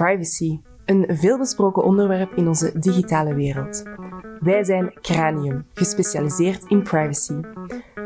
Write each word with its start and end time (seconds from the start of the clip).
Privacy, 0.00 0.60
een 0.84 1.04
veelbesproken 1.08 1.84
onderwerp 1.84 2.32
in 2.32 2.48
onze 2.48 2.78
digitale 2.78 3.34
wereld. 3.34 3.82
Wij 4.38 4.64
zijn 4.64 4.92
Cranium, 5.00 5.66
gespecialiseerd 5.74 6.64
in 6.64 6.82
privacy. 6.82 7.40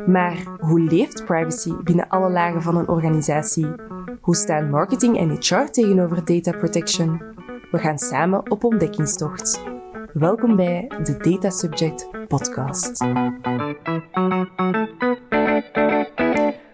Maar 0.06 0.56
hoe 0.60 0.80
leeft 0.80 1.24
privacy 1.24 1.72
binnen 1.82 2.08
alle 2.08 2.30
lagen 2.30 2.62
van 2.62 2.76
een 2.76 2.88
organisatie? 2.88 3.66
Hoe 4.20 4.36
staan 4.36 4.70
marketing 4.70 5.18
en 5.18 5.30
HR 5.30 5.70
tegenover 5.70 6.24
data 6.24 6.50
protection? 6.50 7.22
We 7.70 7.78
gaan 7.78 7.98
samen 7.98 8.50
op 8.50 8.64
ontdekkingstocht. 8.64 9.62
Welkom 10.12 10.56
bij 10.56 10.90
de 11.02 11.16
Data 11.16 11.50
Subject 11.50 12.10
Podcast. 12.28 13.04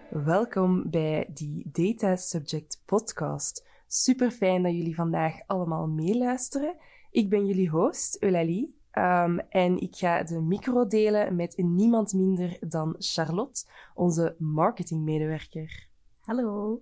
Welkom 0.09 0.83
bij 0.89 1.29
die 1.33 1.69
Data 1.71 2.15
Subject 2.15 2.81
Podcast. 2.85 3.69
Super 3.93 4.31
fijn 4.31 4.63
dat 4.63 4.71
jullie 4.71 4.95
vandaag 4.95 5.33
allemaal 5.45 5.87
meeluisteren. 5.87 6.75
Ik 7.09 7.29
ben 7.29 7.45
jullie 7.45 7.69
host, 7.69 8.23
Eulalie. 8.23 8.79
Um, 8.93 9.39
en 9.39 9.81
ik 9.81 9.95
ga 9.95 10.23
de 10.23 10.41
micro 10.41 10.87
delen 10.87 11.35
met 11.35 11.57
niemand 11.57 12.13
minder 12.13 12.57
dan 12.59 12.95
Charlotte, 12.97 13.65
onze 13.93 14.35
marketingmedewerker. 14.37 15.87
Hallo. 16.19 16.81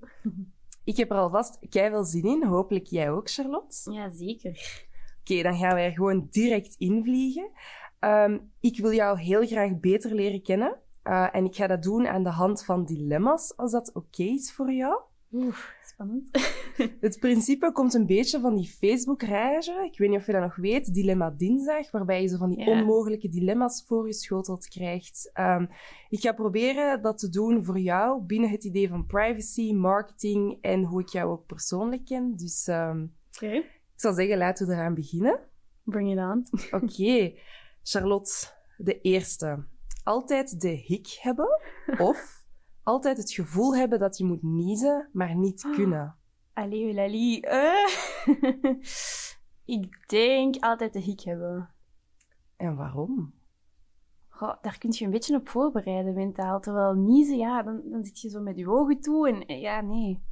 Ik 0.83 0.97
heb 0.97 1.11
er 1.11 1.17
alvast 1.17 1.57
veel 1.69 2.03
zin 2.03 2.23
in. 2.23 2.43
Hopelijk 2.43 2.85
jij 2.85 3.11
ook, 3.11 3.29
Charlotte. 3.29 3.91
Ja, 3.91 4.09
zeker. 4.09 4.85
Oké, 5.19 5.41
dan 5.41 5.57
gaan 5.57 5.73
wij 5.73 5.85
er 5.85 5.91
gewoon 5.91 6.27
direct 6.29 6.75
invliegen. 6.77 7.49
Um, 7.99 8.51
ik 8.59 8.79
wil 8.79 8.93
jou 8.93 9.19
heel 9.19 9.45
graag 9.45 9.79
beter 9.79 10.15
leren 10.15 10.41
kennen. 10.41 10.77
Uh, 11.03 11.35
en 11.35 11.45
ik 11.45 11.55
ga 11.55 11.67
dat 11.67 11.83
doen 11.83 12.07
aan 12.07 12.23
de 12.23 12.29
hand 12.29 12.65
van 12.65 12.85
dilemma's, 12.85 13.57
als 13.57 13.71
dat 13.71 13.93
oké 13.93 14.23
is 14.23 14.51
voor 14.51 14.71
jou. 14.71 15.01
Oeh, 15.31 15.55
spannend. 15.83 16.29
Het 16.99 17.19
principe 17.19 17.71
komt 17.71 17.93
een 17.93 18.05
beetje 18.05 18.39
van 18.39 18.55
die 18.55 18.67
Facebook-rage. 18.69 19.89
Ik 19.91 19.97
weet 19.97 20.09
niet 20.09 20.19
of 20.19 20.25
je 20.25 20.31
dat 20.31 20.41
nog 20.41 20.55
weet, 20.55 20.93
Dilemma 20.93 21.29
Dinsdag, 21.29 21.91
waarbij 21.91 22.21
je 22.21 22.27
zo 22.27 22.37
van 22.37 22.49
die 22.49 22.59
Ja. 22.59 22.71
onmogelijke 22.71 23.29
dilemma's 23.29 23.83
voorgeschoteld 23.87 24.67
krijgt. 24.67 25.31
Um, 25.39 25.69
ik 26.09 26.19
ga 26.19 26.31
proberen 26.33 27.01
dat 27.01 27.17
te 27.17 27.29
doen 27.29 27.65
voor 27.65 27.79
jou 27.79 28.21
binnen 28.21 28.49
het 28.49 28.63
idee 28.63 28.89
van 28.89 29.05
privacy, 29.05 29.73
marketing 29.73 30.57
en 30.61 30.83
hoe 30.83 31.01
ik 31.01 31.07
jou 31.09 31.31
ook 31.31 31.45
persoonlijk 31.45 32.05
ken. 32.05 32.35
Dus 32.35 32.67
um, 32.67 33.15
Oké, 33.35 33.51
ik 33.53 33.65
zou 33.95 34.13
zeggen, 34.15 34.37
laten 34.37 34.67
we 34.67 34.73
eraan 34.73 34.93
beginnen. 34.93 35.39
bring 35.83 36.11
it 36.11 36.17
on. 36.17 36.45
Oké, 36.81 37.33
Charlotte, 37.83 38.33
de 38.77 39.01
eerste. 39.01 39.65
Altijd 40.03 40.61
de 40.61 40.69
hik 40.69 41.07
hebben 41.21 41.47
of 42.09 42.38
altijd 42.89 43.17
het 43.17 43.31
gevoel 43.31 43.75
hebben 43.75 43.99
dat 43.99 44.17
je 44.17 44.25
moet 44.25 44.43
niezen, 44.43 45.09
maar 45.13 45.35
niet 45.35 45.67
kunnen. 45.75 46.15
Allee, 46.53 46.83
Eulalie. 46.83 47.41
Eh. 47.41 47.87
ik 49.77 50.09
denk 50.09 50.55
altijd 50.59 50.93
de 50.93 50.99
hik 50.99 51.21
hebben. 51.21 51.69
En 52.57 52.75
waarom? 52.75 53.33
Goh, 54.29 54.61
daar 54.61 54.77
kun 54.77 54.91
je 54.93 55.05
een 55.05 55.11
beetje 55.11 55.35
op 55.35 55.49
voorbereiden 55.49 56.13
mentaal. 56.13 56.59
Terwijl 56.59 56.93
niezen, 56.93 57.37
ja, 57.37 57.63
dan, 57.63 57.81
dan 57.85 58.03
zit 58.03 58.19
je 58.19 58.29
zo 58.29 58.41
met 58.41 58.57
je 58.57 58.69
ogen 58.69 58.99
toe 58.99 59.27
en 59.27 59.45
eh, 59.45 59.61
ja, 59.61 59.81
nee. 59.81 60.23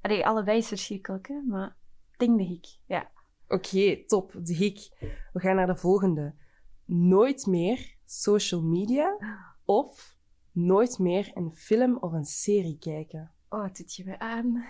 Allee, 0.00 0.26
allebei 0.26 0.58
is 0.58 0.68
verschrikkelijk, 0.68 1.28
hè. 1.28 1.40
Maar 1.40 1.76
ik 2.12 2.18
denk 2.18 2.38
de 2.38 2.44
hik, 2.44 2.66
ja. 2.86 3.10
Oké, 3.48 4.04
top, 4.06 4.32
de 4.42 4.54
hik. 4.54 4.88
We 5.32 5.40
gaan 5.40 5.56
naar 5.56 5.66
de 5.66 5.76
volgende. 5.76 6.34
Nooit 6.84 7.46
meer 7.46 7.96
social 8.04 8.62
media 8.62 9.16
of 9.64 10.14
nooit 10.54 10.98
meer 10.98 11.30
een 11.34 11.52
film 11.54 11.96
of 11.96 12.12
een 12.12 12.24
serie 12.24 12.78
kijken. 12.78 13.32
Oh, 13.48 13.62
het 13.62 13.76
doet 13.76 13.94
je 13.94 14.04
me 14.04 14.18
aan. 14.18 14.64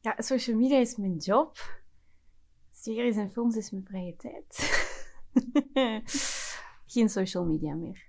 Ja, 0.00 0.14
social 0.18 0.56
media 0.56 0.78
is 0.78 0.96
mijn 0.96 1.16
job. 1.16 1.58
Series 2.72 3.16
en 3.16 3.30
films 3.30 3.56
is 3.56 3.70
mijn 3.70 3.84
vrije 3.84 4.16
tijd. 4.16 4.56
Geen 6.86 7.08
social 7.08 7.44
media 7.44 7.74
meer. 7.74 8.08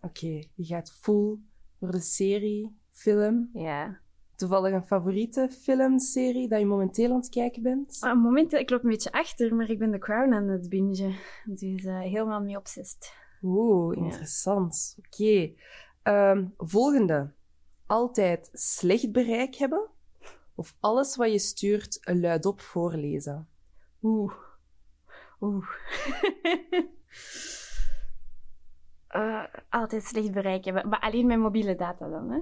Oké, 0.00 0.26
je 0.54 0.64
gaat 0.64 0.92
full 0.92 1.38
voor 1.78 1.90
de 1.90 2.00
serie, 2.00 2.76
film. 2.90 3.50
Ja. 3.52 4.00
Toevallig 4.36 4.72
een 4.72 4.84
favoriete 4.86 5.48
filmserie 5.60 6.48
dat 6.48 6.58
je 6.58 6.66
momenteel 6.66 7.10
aan 7.10 7.16
het 7.16 7.28
kijken 7.28 7.62
bent? 7.62 7.98
Maar 8.00 8.16
momenteel, 8.18 8.58
ik 8.58 8.70
loop 8.70 8.82
een 8.84 8.90
beetje 8.90 9.12
achter, 9.12 9.54
maar 9.54 9.70
ik 9.70 9.78
ben 9.78 9.90
The 9.92 9.98
Crown 9.98 10.32
aan 10.32 10.48
het 10.48 10.68
bingen. 10.68 11.14
Dus 11.44 11.84
eh, 11.84 12.00
helemaal 12.00 12.40
mee 12.40 12.56
obsessed. 12.56 13.12
Oeh, 13.42 13.96
Ja. 13.96 14.02
interessant. 14.04 14.96
Oké. 15.06 15.52
Ehm, 16.02 16.46
volgende. 16.58 17.32
Altijd 17.86 18.50
slecht 18.52 19.12
bereik 19.12 19.54
hebben 19.54 19.90
of 20.54 20.74
alles 20.80 21.16
wat 21.16 21.32
je 21.32 21.38
stuurt 21.38 22.00
luidop 22.02 22.60
voorlezen? 22.60 23.48
Oeh. 24.02 24.34
Oeh. 25.40 25.66
Eh, 29.12 29.44
altijd 29.68 30.04
slecht 30.04 30.32
bereik 30.32 30.64
hebben. 30.64 30.88
Maar 30.88 31.00
alleen 31.00 31.26
met 31.26 31.38
mobiele 31.38 31.76
data 31.76 32.08
dan, 32.08 32.30
hè? 32.30 32.40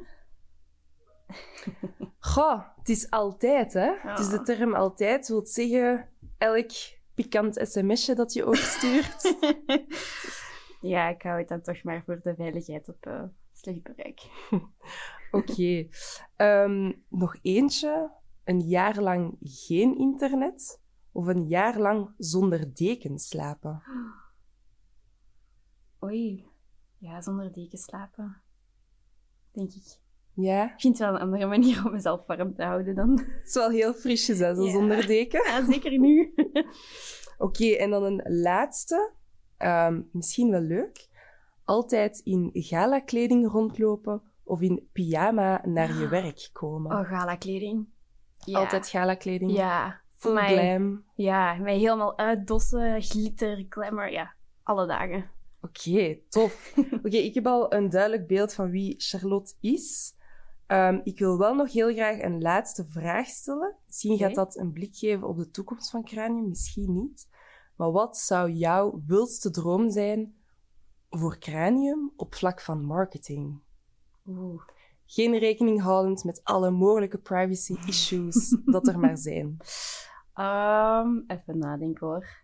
Goh, 2.32 2.62
het 2.76 2.88
is 2.88 3.10
altijd, 3.10 3.72
hè? 3.72 3.92
Het 4.02 4.18
is 4.18 4.28
de 4.28 4.42
term 4.42 4.74
altijd. 4.74 5.28
wil 5.28 5.46
zeggen 5.46 6.08
elk 6.38 6.70
pikant 7.14 7.58
sms'je 7.62 8.14
dat 8.14 8.32
je 8.32 8.44
ook 8.44 8.56
stuurt. 8.56 9.36
ja, 10.92 11.08
ik 11.08 11.22
hou 11.22 11.38
het 11.38 11.48
dan 11.48 11.60
toch 11.60 11.82
maar 11.82 12.02
voor 12.04 12.20
de 12.22 12.34
veiligheid 12.34 12.88
op 12.88 13.06
eh, 13.06 13.22
slecht 13.60 13.82
bereik. 13.82 14.20
Oké. 15.30 15.88
Ehm, 16.36 16.92
nog 17.08 17.36
eentje. 17.42 18.10
Een 18.44 18.60
jaar 18.60 19.00
lang 19.00 19.36
geen 19.40 19.98
internet 19.98 20.80
of 21.12 21.26
een 21.26 21.46
jaar 21.46 21.78
lang 21.78 22.14
zonder 22.18 22.74
deken 22.74 23.18
slapen? 23.18 23.82
Oei. 26.04 26.46
Ja, 26.98 27.20
zonder 27.20 27.52
deken 27.52 27.78
slapen. 27.78 28.42
Denk 29.52 29.72
ik. 29.72 29.98
Ja, 30.34 30.64
Ik 30.74 30.80
vind 30.80 30.98
het 30.98 31.06
wel 31.06 31.14
een 31.16 31.22
andere 31.22 31.46
manier 31.46 31.84
om 31.86 31.92
mezelf 31.92 32.26
warm 32.26 32.54
te 32.54 32.62
houden 32.62 32.94
dan. 32.94 33.10
het 33.38 33.46
is 33.48 33.54
wel 33.54 33.70
heel 33.70 33.94
frisjes, 33.94 34.38
hè, 34.38 34.54
zo 34.54 34.64
Ja. 34.64 34.70
zonder 34.70 35.06
deken. 35.06 35.44
Ja, 35.46 35.64
zeker 35.72 35.98
nu. 35.98 36.34
Oké, 37.38 37.66
en 37.66 37.90
dan 37.90 38.02
een 38.04 38.40
laatste. 38.40 39.12
Ehm, 39.56 40.02
misschien 40.12 40.50
wel 40.50 40.60
leuk. 40.60 41.08
Altijd 41.70 42.20
in 42.24 42.50
gala-kleding 42.52 43.50
rondlopen 43.50 44.22
of 44.44 44.60
in 44.60 44.88
pyjama 44.92 45.62
naar 45.66 45.98
je 45.98 46.08
werk 46.08 46.50
komen. 46.52 46.98
Oh, 46.98 47.08
gala-kleding. 47.08 47.86
Ja. 48.44 48.58
Altijd 48.58 48.88
gala-kleding. 48.88 49.52
Ja. 49.52 50.00
Full 50.12 50.32
mij- 50.32 50.52
glam. 50.52 51.04
Ja, 51.14 51.54
mij 51.54 51.78
helemaal 51.78 52.18
uitdossen, 52.18 53.02
glitter, 53.02 53.66
glamour. 53.68 54.12
Ja, 54.12 54.34
alle 54.62 54.86
dagen. 54.86 55.30
Oké, 55.60 56.18
tof. 56.28 56.72
Oké, 57.04 57.16
ik 57.16 57.34
heb 57.34 57.46
al 57.46 57.72
een 57.72 57.90
duidelijk 57.90 58.26
beeld 58.26 58.54
van 58.54 58.70
wie 58.70 58.94
Charlotte 58.98 59.54
is. 59.60 60.14
Ehm, 60.66 61.00
ik 61.04 61.18
wil 61.18 61.38
wel 61.38 61.54
nog 61.54 61.72
heel 61.72 61.92
graag 61.92 62.22
een 62.22 62.40
laatste 62.40 62.84
vraag 62.84 63.26
stellen. 63.26 63.76
Misschien 63.86 64.18
gaat 64.18 64.34
dat 64.34 64.56
een 64.56 64.72
blik 64.72 64.96
geven 64.96 65.28
op 65.28 65.36
de 65.36 65.50
toekomst 65.50 65.90
van 65.90 66.04
Cranium, 66.04 66.48
misschien 66.48 66.94
niet. 66.94 67.28
Maar 67.76 67.90
wat 67.90 68.18
zou 68.18 68.50
jouw 68.50 69.02
wildste 69.06 69.50
droom 69.50 69.90
zijn 69.90 70.34
voor 71.10 71.38
Cranium 71.38 72.12
op 72.16 72.34
vlak 72.34 72.60
van 72.60 72.84
marketing? 72.84 73.60
Oeh. 74.26 74.62
Geen 75.06 75.38
rekening 75.38 75.82
houdend 75.82 76.24
met 76.24 76.44
alle 76.44 76.70
mogelijke 76.70 77.18
privacy 77.18 77.76
issues 77.86 78.56
dat 78.64 78.88
er 78.88 78.98
maar 78.98 79.16
zijn. 79.16 79.56
Ehm, 80.34 81.18
even 81.26 81.58
nadenken 81.58 82.06
hoor. 82.06 82.42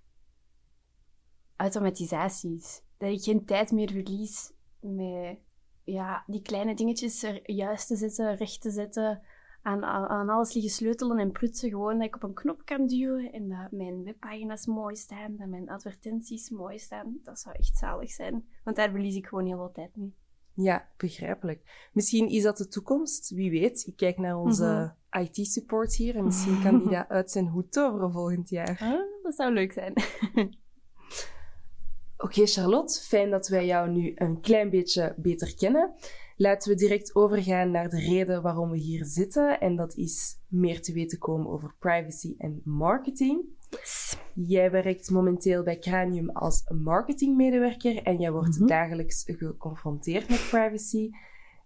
Automatisaties. 1.57 2.83
Dat 2.99 3.11
ik 3.11 3.23
geen 3.23 3.45
tijd 3.45 3.71
meer 3.73 3.91
verlies 3.91 4.53
met 4.81 5.39
ja, 5.85 6.25
die 6.27 6.43
kleine 6.43 6.75
dingetjes 6.75 7.23
er 7.23 7.51
juist 7.51 7.87
te 7.87 7.97
zetten, 7.97 8.37
recht 8.37 8.61
te 8.61 8.71
zetten. 8.71 9.23
Aan, 9.67 9.85
aan, 9.85 10.29
alles 10.29 10.55
liggen 10.55 10.73
sleutelen 10.73 11.19
en 11.19 11.33
prutsen. 11.33 11.71
Gewoon 11.71 11.99
dat 11.99 12.07
ik 12.07 12.15
op 12.15 12.23
een 12.23 12.35
knop 12.35 12.65
kan 12.65 12.87
duwen 12.87 13.33
en 13.33 13.49
dat 13.49 13.71
mijn 13.71 14.05
webpagina's 14.05 14.67
mooi 14.67 14.97
staan, 14.97 15.37
dat 15.37 15.49
mijn 15.49 15.69
advertenties 15.69 16.51
mooi 16.51 16.79
staan. 16.79 17.19
Dat 17.25 17.39
zou 17.39 17.57
echt 17.59 17.77
zalig 17.77 18.11
zijn. 18.11 18.49
Want 18.65 18.77
daar 18.77 18.91
verlies 18.91 19.17
ik 19.17 19.27
gewoon 19.27 19.47
heel 19.47 19.57
veel 19.57 19.73
tijd 19.73 19.97
mee. 19.97 20.15
Ja, 20.55 20.89
begrijpelijk. 20.97 21.89
Misschien 21.93 22.29
is 22.29 22.43
dat 22.43 22.57
de 22.57 22.69
toekomst, 22.69 23.31
wie 23.31 23.51
weet. 23.51 23.87
Ik 23.87 23.97
kijk 23.97 24.19
naar 24.19 24.39
onze 24.39 24.95
IT-support 25.11 25.95
hier 25.95 26.17
en 26.17 26.25
misschien 26.25 26.63
kan 26.65 26.79
die 26.79 26.89
dat 26.89 27.09
uit 27.09 27.31
zijn 27.31 27.49
hoed 27.49 27.73
toveren 27.73 28.13
volgend 28.13 28.49
jaar. 28.49 28.79
Ah, 28.83 29.23
dat 29.23 29.35
zou 29.35 29.53
leuk 29.53 29.73
zijn. 29.73 29.93
Oké, 32.17 32.47
Charlotte, 32.47 33.01
fijn 33.01 33.31
dat 33.31 33.49
wij 33.49 33.67
jou 33.67 33.91
nu 33.91 34.13
een 34.15 34.41
klein 34.41 34.71
beetje 34.71 35.15
beter 35.17 35.55
kennen. 35.55 35.95
Laten 36.39 36.71
we 36.73 36.77
direct 36.79 37.15
overgaan 37.15 37.71
naar 37.71 37.89
de 37.89 38.01
reden 38.01 38.43
waarom 38.43 38.71
we 38.71 38.77
hier 38.79 39.05
zitten. 39.05 39.61
En 39.61 39.77
dat 39.77 39.95
is 39.95 40.39
meer 40.49 40.83
te 40.83 40.93
weten 40.93 41.19
komen 41.19 41.51
over 41.51 41.75
privacy 41.79 42.35
en 42.39 42.61
marketing. 42.65 43.45
Yes. 43.71 44.17
Jij 44.35 44.71
werkt 44.71 45.11
momenteel 45.11 45.63
bij 45.63 45.79
Cranium 45.79 46.31
als 46.31 46.65
marketingmedewerker 46.83 48.03
en 48.03 48.17
jij 48.19 48.33
wordt 48.33 48.59
Mhm. 48.59 48.67
dagelijks 48.67 49.23
geconfronteerd 49.27 50.29
met 50.29 50.47
privacy. 50.51 51.11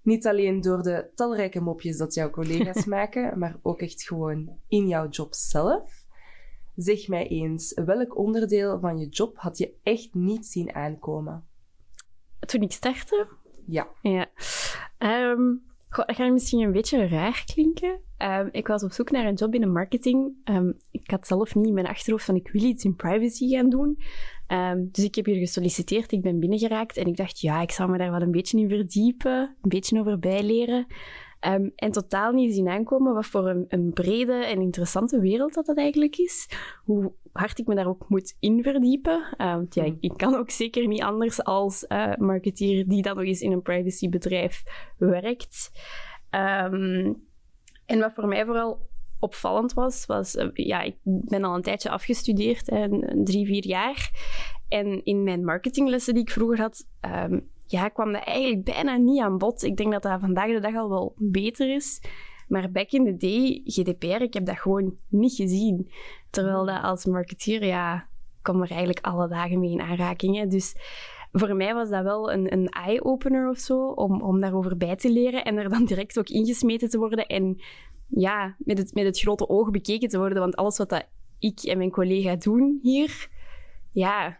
Niet 0.03 0.27
alleen 0.27 0.61
door 0.61 0.83
de 0.83 1.11
talrijke 1.15 1.61
mopjes 1.61 1.97
dat 1.97 2.15
jouw 2.15 2.31
collega's 2.31 2.85
maken, 2.97 3.39
maar 3.39 3.57
ook 3.63 3.81
echt 3.81 4.03
gewoon 4.03 4.51
in 4.69 4.89
jouw 4.89 5.09
job 5.09 5.35
zelf. 5.35 6.05
Zeg 6.77 7.09
mij 7.09 7.29
eens, 7.29 7.73
welk 7.85 8.17
onderdeel 8.19 8.81
van 8.81 8.99
je 8.99 9.09
job 9.09 9.37
had 9.39 9.59
je 9.59 9.75
echt 9.83 10.15
niet 10.15 10.47
zien 10.47 10.75
aankomen? 10.75 11.45
Toen 12.41 12.63
ik 12.63 12.73
startte? 12.73 13.27
Ja. 13.71 13.89
Ja. 14.03 14.27
Ehm, 14.99 15.55
goh, 15.89 16.07
dat 16.07 16.17
gaat 16.17 16.33
misschien 16.33 16.61
een 16.61 16.73
beetje 16.73 17.09
raar 17.09 17.45
klinken. 17.53 18.01
Ehm, 18.17 18.49
ik 18.51 18.67
was 18.67 18.83
op 18.83 18.93
zoek 18.93 19.11
naar 19.11 19.27
een 19.27 19.35
job 19.35 19.55
in 19.55 19.61
de 19.61 19.67
marketing. 19.67 20.33
Ehm, 20.45 20.73
ik 20.91 21.11
had 21.11 21.27
zelf 21.27 21.55
niet 21.55 21.67
in 21.67 21.75
mijn 21.75 21.87
achterhoofd 21.87 22.25
van 22.25 22.35
ik 22.37 22.49
wil 22.53 22.63
iets 22.63 22.85
in 22.85 22.97
privacy 22.97 23.49
gaan 23.49 23.71
doen. 23.71 23.99
dus 24.77 25.05
ik 25.05 25.15
heb 25.15 25.25
hier 25.25 25.39
gesolliciteerd, 25.39 26.13
ik 26.13 26.23
ben 26.23 26.39
binnengeraakt 26.39 26.97
en 26.97 27.07
ik 27.07 27.17
dacht, 27.17 27.41
ja, 27.41 27.63
ik 27.63 27.71
zou 27.71 27.91
me 27.91 27.99
daar 27.99 28.11
wel 28.11 28.21
een 28.21 28.31
beetje 28.31 28.59
in 28.59 28.69
verdiepen, 28.69 29.57
een 29.61 29.69
beetje 29.69 30.01
over 30.01 30.19
bijleren. 30.19 30.87
Um, 31.47 31.73
en 31.75 31.91
totaal 31.91 32.33
niet 32.33 32.55
zien 32.55 32.69
aankomen 32.69 33.15
wat 33.15 33.27
voor 33.27 33.49
een, 33.49 33.65
een, 33.69 33.93
brede 33.93 34.33
en 34.33 34.61
interessante 34.61 35.21
wereld 35.21 35.55
dat 35.55 35.67
dat 35.67 35.77
eigenlijk 35.77 36.17
is. 36.17 36.49
Hoe 36.85 37.13
hard 37.33 37.59
ik 37.59 37.67
me 37.67 37.75
daar 37.75 37.89
ook 37.89 38.09
moet 38.09 38.37
in 38.41 38.63
verdiepen. 38.63 39.37
Um, 39.39 39.67
ja, 39.71 39.85
ik, 39.85 39.97
ik, 40.01 40.13
kan 40.17 40.35
ook 40.35 40.51
zeker 40.51 40.87
niet 40.87 41.03
anders 41.03 41.45
als 41.45 41.85
uh, 41.89 42.17
marketeer 42.17 42.89
die 42.89 43.03
dan 43.03 43.17
nog 43.17 43.25
eens 43.25 43.41
in 43.41 43.53
een 43.53 43.63
privacybedrijf 43.63 44.63
werkt. 44.99 45.71
Um, 46.31 47.29
en 47.87 47.99
wat 47.99 48.13
voor 48.15 48.29
mij 48.29 48.45
vooral 48.45 48.89
opvallend 49.19 49.73
was, 49.73 50.07
was, 50.07 50.35
uh, 50.35 50.49
ja, 50.53 50.81
ik 50.81 50.97
ben 51.05 51.45
al 51.45 51.55
een 51.55 51.63
tijdje 51.63 51.91
afgestudeerd, 51.91 52.71
een, 52.71 53.21
drie, 53.25 53.47
vier 53.47 53.67
jaar. 53.67 54.11
En 54.69 55.05
in 55.05 55.23
mijn 55.23 55.45
marketinglessen 55.45 56.15
die 56.15 56.23
ik 56.23 56.31
vroeger 56.31 56.61
had, 56.61 56.87
um, 57.01 57.51
ja, 57.71 57.89
kwam 57.89 58.13
dat 58.13 58.25
eigenlijk 58.25 58.65
bijna 58.65 58.97
niet 58.97 59.21
aan 59.21 59.39
bod. 59.39 59.63
Ik 59.63 59.77
denk 59.77 59.93
dat 59.93 60.03
dat 60.03 60.21
vandaag 60.21 60.51
de 60.51 60.61
dag 60.61 60.75
al 60.75 60.89
wel 60.89 61.15
beter 61.17 61.75
is. 61.75 62.03
Maar 62.49 62.71
back 62.71 62.91
in 62.91 63.05
the 63.05 63.17
day, 63.17 63.61
GDPR, 63.65 64.23
ik 64.23 64.35
heb 64.35 64.47
dat 64.47 64.59
gewoon 64.59 64.97
niet 65.09 65.35
gezien. 65.35 65.91
Terwijl 66.31 66.65
dat 66.65 66.83
als 66.83 67.05
marketeer, 67.05 67.65
ja, 67.65 68.07
kom 68.43 68.63
er 68.63 68.71
eigenlijk 68.71 69.07
alle 69.07 69.29
dagen 69.29 69.61
mee 69.61 69.71
in 69.71 69.81
aanraking. 69.81 70.51
Dus 70.51 70.75
voor 71.33 71.57
mij 71.57 71.75
was 71.75 71.91
dat 71.91 72.03
wel 72.03 72.33
een, 72.33 72.53
een 72.53 72.69
eye-opener 72.69 73.49
of 73.49 73.59
zo, 73.59 73.87
om, 73.87 74.23
om 74.23 74.41
daarover 74.41 74.77
bij 74.77 74.97
te 74.97 75.13
leren 75.13 75.45
en 75.45 75.57
er 75.57 75.69
dan 75.69 75.85
direct 75.85 76.19
ook 76.19 76.29
ingesmeten 76.29 76.89
te 76.89 76.99
worden 76.99 77.27
en 77.27 77.61
ja, 78.07 78.57
met 78.59 78.79
het, 78.79 78.95
met 78.95 79.05
het 79.05 79.21
grote 79.21 79.49
oog 79.49 79.71
bekeken 79.71 80.09
te 80.09 80.19
worden. 80.19 80.39
Want 80.39 80.57
alles 80.57 80.79
wat 80.79 80.89
dat 80.89 81.07
ik 81.39 81.61
en 81.61 81.79
mijn 81.79 81.91
collega 81.91 82.37
doen 82.37 82.79
hier, 82.83 83.29
ja, 83.93 84.40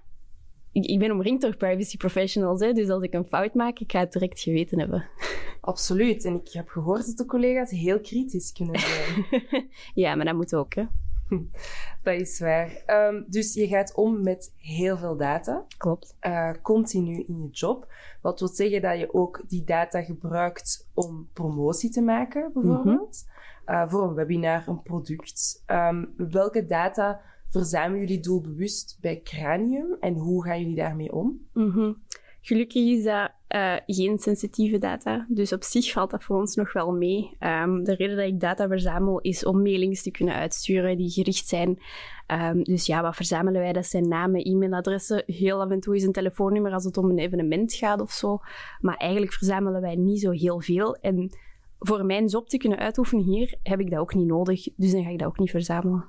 ik, 0.73 0.87
ik, 0.87 0.99
ben 0.99 1.11
omringd 1.11 1.43
door 1.43 1.57
privacy 1.57 1.97
professionals, 1.97 2.61
hè, 2.61 2.73
dus 2.73 2.89
als 2.89 3.03
ik 3.03 3.15
een 3.15 3.25
fout 3.25 3.55
maak, 3.55 3.79
ik 3.79 3.93
ga 3.93 4.01
het 4.01 4.13
direct 4.13 4.41
geweten 4.41 4.79
hebben. 4.79 5.09
Absoluut. 5.61 6.25
En 6.25 6.35
ik 6.35 6.53
heb 6.53 6.69
gehoord 6.69 7.07
dat 7.07 7.17
de 7.17 7.27
collega's 7.27 7.71
heel 7.71 8.01
kritisch 8.01 8.53
kunnen 8.53 8.81
zijn. 8.81 9.27
ja, 9.95 10.15
maar 10.15 10.25
dat 10.25 10.35
moet 10.35 10.55
ook, 10.55 10.75
hè. 10.75 10.85
Dat 12.03 12.15
is 12.15 12.41
waar. 12.41 12.83
Um, 12.87 13.25
dus 13.29 13.55
je 13.55 13.67
gaat 13.67 13.95
om 13.95 14.23
met 14.23 14.53
heel 14.57 14.97
veel 14.97 15.17
data. 15.17 15.65
Klopt. 15.77 16.17
Uh, 16.21 16.51
continu 16.63 17.25
in 17.27 17.43
je 17.43 17.49
job. 17.51 17.93
Wat 18.21 18.41
wil 18.41 18.49
zeggen 18.49 18.83
dat 18.83 18.99
je 18.99 19.15
ook 19.15 19.43
die 19.49 19.65
data 19.65 20.03
gebruikt 20.03 20.89
om 20.95 21.29
promotie 21.33 21.91
te 21.91 22.01
maken, 22.03 22.51
bijvoorbeeld. 22.55 23.27
Mm 23.27 23.65
-hmm. 23.65 23.75
uh, 23.75 23.91
voor 23.91 24.03
een 24.03 24.15
webinar, 24.15 24.69
een 24.69 24.83
product. 24.83 25.63
Um, 25.67 26.15
welke 26.17 26.67
data 26.67 27.21
verzamelen 27.51 28.01
jullie 28.01 28.21
doelbewust 28.21 28.99
bij 29.01 29.21
Cranium 29.23 29.97
en 30.01 30.15
hoe 30.15 30.45
gaan 30.45 30.61
jullie 30.61 30.77
daarmee 30.77 31.13
om? 31.13 31.41
-hmm. 31.53 31.97
Gelukkig 32.43 32.83
is 32.83 33.05
dat 33.05 33.31
uh, 33.49 33.75
geen 33.87 34.19
sensitieve 34.19 34.79
data, 34.79 35.27
dus 35.29 35.53
op 35.53 35.63
zich 35.63 35.93
valt 35.93 36.11
dat 36.11 36.25
voor 36.25 36.37
ons 36.37 36.55
nog 36.55 36.73
wel 36.73 36.93
mee. 36.93 37.37
Um, 37.41 37.85
de 37.85 37.95
reden 37.95 38.17
dat 38.17 38.27
ik 38.27 38.41
data 38.41 38.69
verzamel 38.69 39.21
is 39.21 39.45
om 39.45 39.63
mailings 39.63 40.03
te 40.03 40.11
kunnen 40.11 40.35
uitsturen 40.35 40.97
die 40.97 41.11
gericht 41.11 41.47
zijn. 41.47 41.79
Um, 42.27 42.65
dus 42.65 42.87
ja, 42.87 43.03
wat 43.03 43.17
verzamelen 43.17 43.61
wij? 43.61 43.73
Dat 43.73 43.87
zijn 43.87 44.09
namen, 44.09 44.43
e-mailadressen. 44.45 45.23
Heel 45.27 45.61
af 45.61 45.71
en 45.71 45.81
toe 45.81 45.97
is 45.97 46.03
een 46.03 46.13
telefoonnummer 46.13 46.73
als 46.73 46.85
het 46.85 46.97
om 46.97 47.11
een 47.11 47.19
evenement 47.19 47.75
gaat 47.75 48.01
of 48.01 48.11
zo. 48.11 48.39
Maar 48.81 48.97
eigenlijk 48.97 49.33
verzamelen 49.33 49.81
wij 49.81 49.97
niet 49.97 50.21
zo 50.21 50.31
heel 50.31 50.61
veel. 50.61 50.97
En 50.97 51.31
voor 51.79 52.05
mijn 52.05 52.27
job 52.27 52.49
te 52.49 52.57
kunnen 52.57 52.79
uitoefenen 52.79 53.25
hier 53.25 53.59
heb 53.63 53.81
ik 53.81 53.91
dat 53.91 54.01
ook 54.01 54.15
niet 54.15 54.27
nodig, 54.27 54.69
dus 54.77 54.93
dan 54.93 55.03
ga 55.03 55.11
ik 55.11 55.19
dat 55.19 55.29
ook 55.29 55.39
niet 55.39 55.51
verzamelen. 55.51 56.05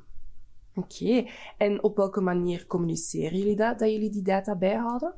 Oké, 0.76 1.26
en 1.58 1.84
op 1.84 1.98
welke 1.98 2.22
manier 2.22 2.68
communiceren 2.68 3.38
jullie 3.38 3.56
dat, 3.56 3.80
dat 3.80 3.92
jullie 3.92 4.10
die 4.10 4.24
data 4.24 4.56
bijhouden? 4.56 5.14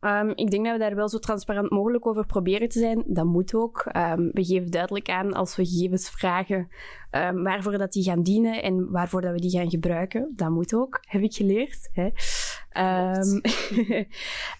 Um, 0.00 0.32
ik 0.34 0.50
denk 0.50 0.64
dat 0.64 0.72
we 0.72 0.78
daar 0.78 0.94
wel 0.94 1.08
zo 1.08 1.18
transparant 1.18 1.70
mogelijk 1.70 2.06
over 2.06 2.26
proberen 2.26 2.68
te 2.68 2.78
zijn. 2.78 3.04
Dat 3.06 3.24
moet 3.24 3.54
ook. 3.54 3.84
Um, 3.96 4.30
we 4.32 4.44
geven 4.44 4.70
duidelijk 4.70 5.08
aan 5.08 5.32
als 5.32 5.56
we 5.56 5.66
gegevens 5.66 6.10
vragen 6.10 6.68
um, 7.10 7.42
waarvoor 7.42 7.78
dat 7.78 7.92
die 7.92 8.02
gaan 8.02 8.22
dienen 8.22 8.62
en 8.62 8.90
waarvoor 8.90 9.20
dat 9.20 9.32
we 9.32 9.40
die 9.40 9.50
gaan 9.50 9.70
gebruiken. 9.70 10.32
Dat 10.36 10.50
moet 10.50 10.74
ook, 10.74 10.98
heb 11.00 11.22
ik 11.22 11.34
geleerd. 11.34 11.88
Hè. 11.92 12.10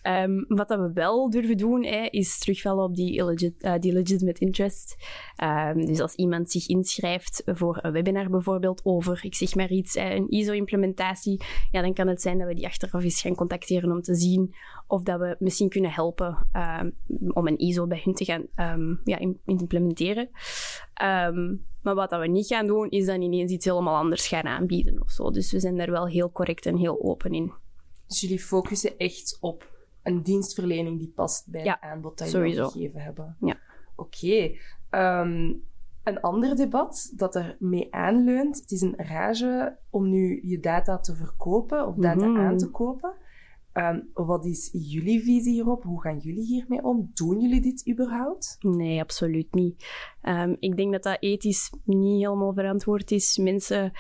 Um, 0.03 0.45
wat 0.59 0.69
dat 0.69 0.79
we 0.79 0.91
wel 0.95 1.31
durven 1.31 1.57
doen, 1.57 1.85
hè, 1.85 2.07
is 2.11 2.39
terugvallen 2.39 2.85
op 2.85 2.95
die, 2.95 3.15
illegit, 3.15 3.55
uh, 3.65 3.75
die 3.79 3.93
legitimate 3.93 4.41
interest. 4.41 4.97
Um, 5.45 5.87
dus 5.87 6.01
als 6.01 6.15
iemand 6.15 6.51
zich 6.51 6.69
inschrijft 6.69 7.43
voor 7.45 7.79
een 7.83 7.93
webinar 7.93 8.31
bijvoorbeeld 8.31 8.81
over, 8.85 9.21
ik 9.23 9.35
zeg 9.35 9.55
maar 9.55 9.71
iets, 9.71 9.95
een 9.95 10.31
ISO-implementatie, 10.31 11.41
ja, 11.71 11.83
dan 11.83 11.95
kan 11.95 12.09
het 12.09 12.23
zijn 12.23 12.39
dat 12.39 12.49
we 12.49 12.55
die 12.55 12.67
achteraf 12.67 13.03
eens 13.03 13.21
gaan 13.21 13.35
contacteren 13.35 13.93
om 13.93 14.03
te 14.03 14.15
zien 14.15 14.55
of 14.87 15.03
dat 15.03 15.19
we 15.19 15.37
misschien 15.39 15.69
kunnen 15.69 15.91
helpen 15.91 16.47
om 17.29 17.47
een 17.47 17.59
ISO 17.59 17.87
bij 17.87 18.01
hun 18.05 18.15
te 18.15 18.25
gaan 18.25 18.47
ja, 19.05 19.19
implementeren. 19.45 20.29
maar 21.83 21.95
wat 21.95 22.11
dat 22.11 22.21
we 22.21 22.27
niet 22.27 22.47
gaan 22.47 22.67
doen, 22.67 22.91
is 22.91 23.07
dan 23.07 23.23
ineens 23.23 23.53
iets 23.53 23.65
helemaal 23.65 23.97
anders 23.97 24.29
gaan 24.29 24.47
aanbieden 24.47 25.01
of 25.01 25.11
zo. 25.11 25.31
Dus 25.31 25.53
we 25.53 25.61
zijn 25.61 25.77
daar 25.77 25.91
wel 25.91 26.07
heel 26.07 26.33
correct 26.33 26.67
en 26.67 26.77
heel 26.77 27.03
open 27.03 27.33
in. 27.33 27.53
Dus 28.13 28.21
jullie 28.21 28.41
focussen 28.41 28.99
echt 28.99 29.39
op 29.41 29.71
een 30.03 30.23
dienstverlening 30.23 30.99
die 30.99 31.13
past 31.15 31.51
bij 31.51 31.65
ja, 31.65 31.77
het 31.81 31.91
aanbod 31.91 32.19
dat 32.19 32.31
jullie 32.31 32.65
gegeven 32.65 33.01
hebben. 33.01 33.37
Ja. 33.41 33.59
Oké. 33.97 34.27
Okay. 34.27 35.21
Um, 35.21 35.63
een 36.03 36.21
ander 36.21 36.57
debat 36.57 37.13
dat 37.17 37.35
er 37.35 37.57
mee 37.59 37.95
aanleunt, 37.95 38.61
het 38.61 38.71
is 38.71 38.81
een 38.81 38.95
rage 38.97 39.77
om 39.91 40.09
nu 40.09 40.41
je 40.43 40.61
data 40.61 40.99
te 40.99 41.15
verkopen 41.15 41.87
of 41.87 41.95
data 41.95 42.27
mm 42.27 42.35
-hmm. 42.35 42.47
aan 42.47 42.59
te 42.59 42.71
kopen. 42.71 43.15
Um, 43.75 44.11
wat 44.15 44.45
is 44.45 44.71
jullie 44.73 45.23
visie 45.23 45.53
hierop? 45.53 45.83
Hoe 45.83 46.01
gaan 46.01 46.19
jullie 46.19 46.47
hiermee 46.47 46.85
om? 46.85 47.11
Doen 47.15 47.41
jullie 47.41 47.61
dit 47.61 47.89
überhaupt? 47.89 48.57
Nee, 48.61 49.01
absoluut 49.01 49.55
niet. 49.55 49.85
Um, 50.23 50.57
ik 50.59 50.77
denk 50.77 50.93
dat 50.93 51.03
dat 51.03 51.17
ethisch 51.21 51.73
niet 51.85 52.23
helemaal 52.23 52.53
verantwoord 52.53 53.11
is. 53.11 53.37
Mensen 53.37 53.93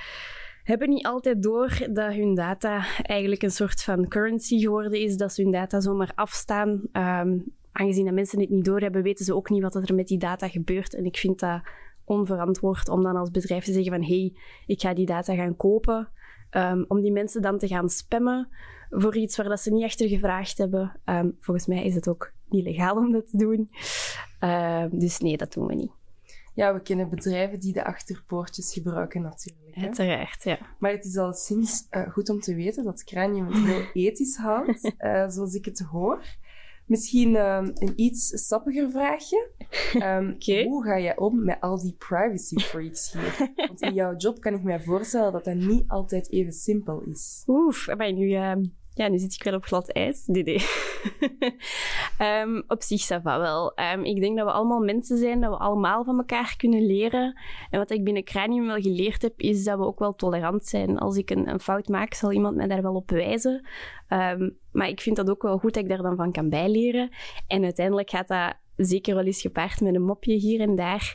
hebben 0.62 0.88
niet 0.88 1.06
altijd 1.06 1.42
door 1.42 1.78
dat 1.90 2.12
hun 2.12 2.34
data 2.34 2.84
eigenlijk 3.02 3.42
een 3.42 3.50
soort 3.50 3.82
van 3.82 4.08
currency 4.08 4.58
geworden 4.58 5.00
is, 5.00 5.16
dat 5.16 5.32
ze 5.32 5.42
hun 5.42 5.52
data 5.52 5.80
zomaar 5.80 6.12
afstaan. 6.14 6.68
Um, 6.92 7.44
aangezien 7.72 8.04
dat 8.04 8.14
mensen 8.14 8.40
het 8.40 8.50
niet 8.50 8.64
doorhebben, 8.64 9.02
weten 9.02 9.24
ze 9.24 9.34
ook 9.34 9.50
niet 9.50 9.62
wat 9.62 9.74
er 9.74 9.94
met 9.94 10.06
die 10.06 10.18
data 10.18 10.48
gebeurt. 10.48 10.94
En 10.94 11.04
ik 11.04 11.16
vind 11.16 11.38
dat 11.38 11.60
onverantwoord 12.04 12.88
om 12.88 13.02
dan 13.02 13.16
als 13.16 13.30
bedrijf 13.30 13.64
te 13.64 13.72
zeggen 13.72 13.92
van 13.92 14.02
hé, 14.02 14.18
hey, 14.18 14.34
ik 14.66 14.80
ga 14.80 14.94
die 14.94 15.06
data 15.06 15.34
gaan 15.34 15.56
kopen. 15.56 16.08
Um, 16.50 16.84
om 16.88 17.00
die 17.00 17.12
mensen 17.12 17.42
dan 17.42 17.58
te 17.58 17.66
gaan 17.66 17.88
spammen 17.88 18.48
voor 18.90 19.16
iets 19.16 19.36
waar 19.36 19.48
dat 19.48 19.60
ze 19.60 19.70
niet 19.70 19.84
achter 19.84 20.08
gevraagd 20.08 20.58
hebben. 20.58 21.00
Um, 21.04 21.36
volgens 21.40 21.66
mij 21.66 21.84
is 21.84 21.94
het 21.94 22.08
ook 22.08 22.32
niet 22.48 22.64
legaal 22.64 22.96
om 22.96 23.12
dat 23.12 23.30
te 23.30 23.36
doen. 23.36 23.70
Dus 24.98 25.18
nee, 25.18 25.36
dat 25.36 25.52
doen 25.52 25.66
we 25.66 25.74
niet. 25.74 26.01
Ja, 26.54 26.74
we 26.74 26.82
kennen 26.82 27.08
bedrijven 27.08 27.60
die 27.60 27.72
de 27.72 27.84
achterpoortjes 27.84 28.72
gebruiken 28.72 29.22
natuurlijk. 29.22 29.74
Hè? 29.74 29.82
Uiteraard, 29.82 30.44
ja. 30.44 30.58
Maar 30.78 30.90
het 30.90 31.04
is 31.04 31.16
al 31.16 31.32
sinds 31.32 31.86
uh, 31.90 32.10
goed 32.10 32.28
om 32.28 32.40
te 32.40 32.54
weten 32.54 32.84
dat 32.84 33.04
Cranium 33.04 33.46
het 33.46 33.64
heel 33.64 33.84
ethisch 34.04 34.36
houdt, 34.36 34.92
uh, 34.98 35.28
zoals 35.28 35.54
ik 35.54 35.64
het 35.64 35.78
hoor. 35.78 36.24
Misschien 36.86 37.36
um, 37.36 37.72
een 37.74 37.92
iets 37.96 38.46
sappiger 38.46 38.90
vraagje. 38.90 39.48
Um, 39.94 40.30
okay. 40.30 40.64
Hoe 40.64 40.84
ga 40.84 40.98
jij 40.98 41.16
om 41.16 41.44
met 41.44 41.60
al 41.60 41.80
die 41.80 41.94
privacy 41.98 42.56
freaks 42.56 43.12
hier? 43.12 43.52
Want 43.56 43.80
in 43.80 43.94
jouw 43.94 44.16
job 44.16 44.40
kan 44.40 44.54
ik 44.54 44.62
mij 44.62 44.80
voorstellen 44.80 45.32
dat 45.32 45.44
dat 45.44 45.54
niet 45.54 45.84
altijd 45.88 46.30
even 46.30 46.52
simpel 46.52 47.00
is. 47.00 47.42
Oef, 47.46 47.86
maar 47.96 48.12
nu... 48.12 48.28
Uh 48.28 48.52
ja, 48.94 49.08
nu 49.08 49.18
zit 49.18 49.34
ik 49.34 49.42
wel 49.42 49.54
op 49.54 49.64
glad 49.64 49.92
ijs. 49.92 50.26
Nee, 50.26 50.44
um, 52.42 52.64
op 52.68 52.82
zich, 52.82 53.08
wel. 53.22 53.72
Um, 53.94 54.04
ik 54.04 54.20
denk 54.20 54.36
dat 54.36 54.46
we 54.46 54.52
allemaal 54.52 54.80
mensen 54.80 55.18
zijn, 55.18 55.40
dat 55.40 55.50
we 55.50 55.56
allemaal 55.56 56.04
van 56.04 56.18
elkaar 56.18 56.54
kunnen 56.56 56.86
leren. 56.86 57.40
En 57.70 57.78
wat 57.78 57.90
ik 57.90 58.04
binnen 58.04 58.24
Cranium 58.24 58.66
wel 58.66 58.80
geleerd 58.80 59.22
heb, 59.22 59.40
is 59.40 59.64
dat 59.64 59.78
we 59.78 59.84
ook 59.84 59.98
wel 59.98 60.14
tolerant 60.14 60.66
zijn. 60.66 60.98
Als 60.98 61.16
ik 61.16 61.30
een, 61.30 61.48
een 61.48 61.60
fout 61.60 61.88
maak, 61.88 62.14
zal 62.14 62.32
iemand 62.32 62.56
mij 62.56 62.66
daar 62.66 62.82
wel 62.82 62.94
op 62.94 63.10
wijzen. 63.10 63.66
Um, 64.08 64.58
maar 64.72 64.88
ik 64.88 65.00
vind 65.00 65.16
dat 65.16 65.30
ook 65.30 65.42
wel 65.42 65.58
goed 65.58 65.74
dat 65.74 65.82
ik 65.82 65.88
daar 65.88 66.02
dan 66.02 66.16
van 66.16 66.32
kan 66.32 66.48
bijleren. 66.48 67.10
En 67.46 67.64
uiteindelijk 67.64 68.10
gaat 68.10 68.28
dat 68.28 68.54
zeker 68.76 69.14
wel 69.14 69.24
eens 69.24 69.40
gepaard 69.40 69.80
met 69.80 69.94
een 69.94 70.02
mopje 70.02 70.34
hier 70.34 70.60
en 70.60 70.74
daar. 70.74 71.14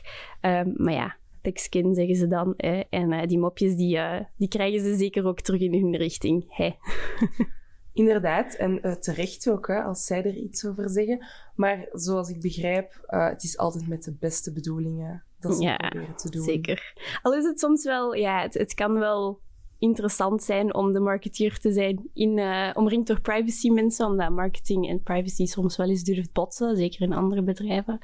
maar 0.76 0.92
ja, 0.92 1.16
thick 1.42 1.58
skin 1.58 1.94
zeggen 1.94 2.16
ze 2.16 2.26
dan. 2.26 2.54
Hè. 2.56 2.80
En 2.90 3.12
uh, 3.12 3.22
die 3.26 3.38
mopjes, 3.38 3.76
die, 3.76 3.96
uh, 3.96 4.20
die 4.36 4.48
krijgen 4.48 4.80
ze 4.80 4.96
zeker 4.96 5.26
ook 5.26 5.40
terug 5.40 5.60
in 5.60 5.72
hun 5.72 5.96
richting. 5.96 6.44
Hey. 6.48 6.78
Inderdaad, 7.98 8.54
en 8.54 8.86
uh, 8.86 8.92
terecht 8.92 9.48
ook, 9.50 9.66
hè, 9.66 9.82
als 9.82 10.04
zij 10.04 10.24
er 10.24 10.36
iets 10.36 10.66
over 10.66 10.90
zeggen. 10.90 11.26
Maar 11.54 11.88
zoals 11.92 12.28
ik 12.28 12.40
begrijp, 12.40 13.06
uh, 13.08 13.28
het 13.28 13.42
is 13.42 13.58
altijd 13.58 13.88
met 13.88 14.04
de 14.04 14.16
beste 14.20 14.52
bedoelingen 14.52 15.24
dat 15.40 15.56
ze 15.56 15.62
ja, 15.62 15.76
proberen 15.76 16.16
te 16.16 16.30
doen. 16.30 16.42
zeker. 16.42 16.92
Al 17.22 17.34
is 17.34 17.44
het 17.44 17.60
soms 17.60 17.84
wel, 17.84 18.14
ja, 18.14 18.42
het, 18.42 18.54
het 18.54 18.74
kan 18.74 18.98
wel 18.98 19.40
interessant 19.78 20.42
zijn 20.42 20.74
om 20.74 20.92
de 20.92 21.00
marketeer 21.00 21.58
te 21.58 21.72
zijn 21.72 22.10
in, 22.14 22.38
uh, 22.38 22.70
omringd 22.74 23.06
door 23.06 23.20
privacy 23.20 23.70
mensen, 23.70 24.06
omdat 24.06 24.30
marketing 24.30 24.88
en 24.88 25.02
privacy 25.02 25.46
soms 25.46 25.76
wel 25.76 25.88
eens 25.88 26.02
durft 26.02 26.32
botsen, 26.32 26.76
zeker 26.76 27.00
in 27.00 27.12
andere 27.12 27.42
bedrijven. 27.42 27.98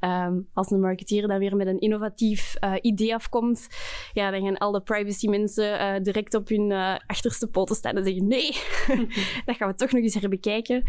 Um, 0.00 0.48
als 0.52 0.70
een 0.70 0.80
marketeer 0.80 1.28
dan 1.28 1.38
weer 1.38 1.56
met 1.56 1.66
een 1.66 1.80
innovatief 1.80 2.54
uh, 2.64 2.74
idee 2.80 3.14
afkomt, 3.14 3.68
ja, 4.12 4.30
dan 4.30 4.42
gaan 4.42 4.56
al 4.56 4.72
de 4.72 4.80
privacy 4.80 5.28
mensen 5.28 5.80
uh, 5.80 6.02
direct 6.02 6.34
op 6.34 6.48
hun 6.48 6.70
uh, 6.70 6.96
achterste 7.06 7.48
poten 7.48 7.76
staan 7.76 7.96
en 7.96 8.04
zeggen 8.04 8.26
nee, 8.26 8.50
dat 9.46 9.56
gaan 9.56 9.68
we 9.68 9.74
toch 9.74 9.92
nog 9.92 10.02
eens 10.02 10.14
herbekijken. 10.14 10.82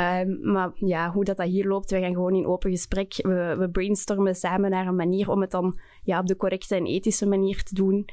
Um, 0.00 0.52
maar 0.52 0.70
ja, 0.74 1.10
hoe 1.10 1.24
dat, 1.24 1.36
dat 1.36 1.46
hier 1.46 1.66
loopt, 1.66 1.90
we 1.90 2.00
gaan 2.00 2.14
gewoon 2.14 2.34
in 2.34 2.46
open 2.46 2.70
gesprek. 2.70 3.14
We, 3.22 3.56
we 3.58 3.70
brainstormen 3.70 4.34
samen 4.34 4.70
naar 4.70 4.86
een 4.86 4.96
manier 4.96 5.30
om 5.30 5.40
het 5.40 5.50
dan 5.50 5.78
ja, 6.02 6.18
op 6.18 6.26
de 6.26 6.36
correcte 6.36 6.74
en 6.74 6.86
ethische 6.86 7.26
manier 7.26 7.62
te 7.62 7.74
doen. 7.74 8.08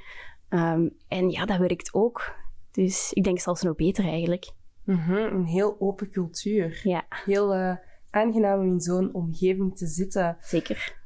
Um, 0.50 0.96
en 1.08 1.30
ja, 1.30 1.46
dat 1.46 1.58
werkt 1.58 1.94
ook. 1.94 2.36
Dus 2.72 3.14
ik 3.14 3.24
denk 3.24 3.40
zelfs 3.40 3.62
nog 3.62 3.76
beter 3.76 4.06
eigenlijk. 4.06 4.52
Mm 4.84 4.96
-hmm, 4.96 5.18
een 5.18 5.46
heel 5.46 5.76
open 5.80 6.10
cultuur. 6.10 6.80
Ja. 6.84 7.06
Heel 7.26 7.78
aangenaam 8.10 8.60
om 8.60 8.68
in 8.68 8.80
zo'n 8.80 9.14
omgeving 9.14 9.78
te 9.78 9.88
zitten. 9.88 10.38
Zeker. 10.42 10.98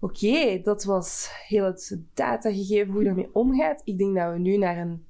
Oké, 0.00 0.26
okay, 0.26 0.62
dat 0.62 0.84
was 0.84 1.30
heel 1.46 1.64
het 1.64 2.00
datagegeven, 2.14 2.92
hoe 2.92 2.98
je 2.98 3.06
daarmee 3.06 3.34
omgaat. 3.34 3.80
Ik 3.84 3.98
denk 3.98 4.16
dat 4.16 4.32
we 4.32 4.38
nu 4.38 4.56
naar 4.56 4.78
een 4.78 5.04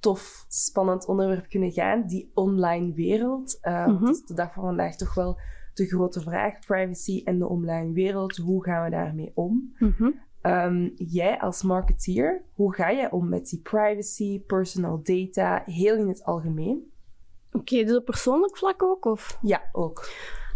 tof, 0.00 0.44
spannend 0.48 1.06
onderwerp 1.06 1.48
kunnen 1.48 1.72
gaan. 1.72 2.06
Die 2.06 2.30
online 2.34 2.92
wereld. 2.92 3.58
Uh, 3.62 3.86
mm 3.86 3.96
-hmm. 3.96 4.04
Dat 4.04 4.14
is 4.14 4.24
de 4.24 4.34
dag 4.34 4.52
van 4.52 4.64
vandaag 4.64 4.96
toch 4.96 5.14
wel 5.14 5.38
de 5.74 5.86
grote 5.86 6.20
vraag. 6.20 6.58
Privacy 6.58 7.22
en 7.24 7.38
de 7.38 7.48
online 7.48 7.92
wereld. 7.92 8.36
Hoe 8.36 8.64
gaan 8.64 8.84
we 8.84 8.90
daarmee 8.90 9.32
om? 9.34 9.74
Mm 9.78 9.94
-hmm. 9.96 10.22
Um, 10.46 10.92
jij 10.96 11.40
als 11.40 11.62
marketeer, 11.62 12.42
hoe 12.54 12.74
ga 12.74 12.92
jij 12.92 13.10
om 13.10 13.28
met 13.28 13.48
die 13.48 13.60
privacy, 13.60 14.40
personal 14.40 15.00
data, 15.02 15.62
heel 15.66 15.96
in 15.96 16.08
het 16.08 16.24
algemeen? 16.24 16.92
Oké, 17.46 17.58
okay, 17.58 17.84
dus 17.84 17.96
op 17.96 18.04
persoonlijk 18.04 18.56
vlak 18.56 18.82
ook? 18.82 19.04
Of? 19.04 19.38
Ja, 19.42 19.62
ook. 19.72 20.08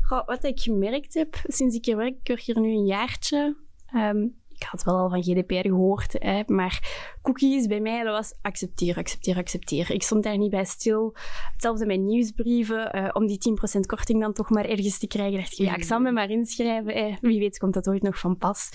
Wat 0.08 0.44
ik 0.44 0.60
gemerkt 0.60 1.14
heb 1.14 1.36
sinds 1.42 1.76
ik 1.76 1.84
hier 1.84 1.96
werk, 1.96 2.16
ik 2.20 2.28
werk 2.28 2.40
hier 2.40 2.60
nu 2.60 2.68
een 2.68 2.86
jaartje. 2.86 3.56
Um, 3.94 4.36
ik 4.48 4.62
had 4.62 4.84
wel 4.84 4.96
al 4.96 5.10
van 5.10 5.22
GDPR 5.22 5.68
gehoord, 5.68 6.16
hè, 6.18 6.42
maar 6.46 7.06
cookies 7.32 7.66
bij 7.66 7.80
mij, 7.80 8.02
dat 8.02 8.14
was 8.14 8.34
accepteer, 8.42 8.96
accepteer, 8.96 9.36
accepteer. 9.36 9.90
Ik 9.90 10.02
stond 10.02 10.22
daar 10.22 10.38
niet 10.38 10.50
bij 10.50 10.64
stil. 10.64 11.14
Hetzelfde 11.52 11.86
met 11.86 12.00
nieuwsbrieven. 12.00 12.96
Uh, 12.96 13.08
om 13.12 13.26
die 13.26 13.38
10% 13.76 13.80
korting 13.86 14.20
dan 14.20 14.32
toch 14.32 14.50
maar 14.50 14.64
ergens 14.64 14.98
te 14.98 15.06
krijgen, 15.06 15.38
dacht 15.38 15.52
ik, 15.52 15.66
ja, 15.66 15.76
ik 15.76 15.84
zal 15.84 16.00
me 16.00 16.12
maar 16.12 16.30
inschrijven. 16.30 16.94
Eh, 16.94 17.16
wie 17.20 17.38
weet 17.38 17.58
komt 17.58 17.74
dat 17.74 17.88
ooit 17.88 18.02
nog 18.02 18.18
van 18.18 18.36
pas. 18.38 18.70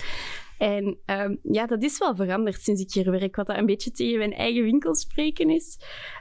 En 0.58 0.98
um, 1.06 1.38
ja, 1.42 1.66
dat 1.66 1.82
is 1.82 1.98
wel 1.98 2.14
veranderd 2.14 2.60
sinds 2.62 2.80
ik 2.80 2.92
hier 2.92 3.10
werk, 3.10 3.36
wat 3.36 3.46
dat 3.46 3.56
een 3.56 3.66
beetje 3.66 3.90
tegen 3.90 4.18
mijn 4.18 4.32
eigen 4.32 4.62
winkel 4.62 4.94
spreken 4.94 5.50
is. 5.50 5.78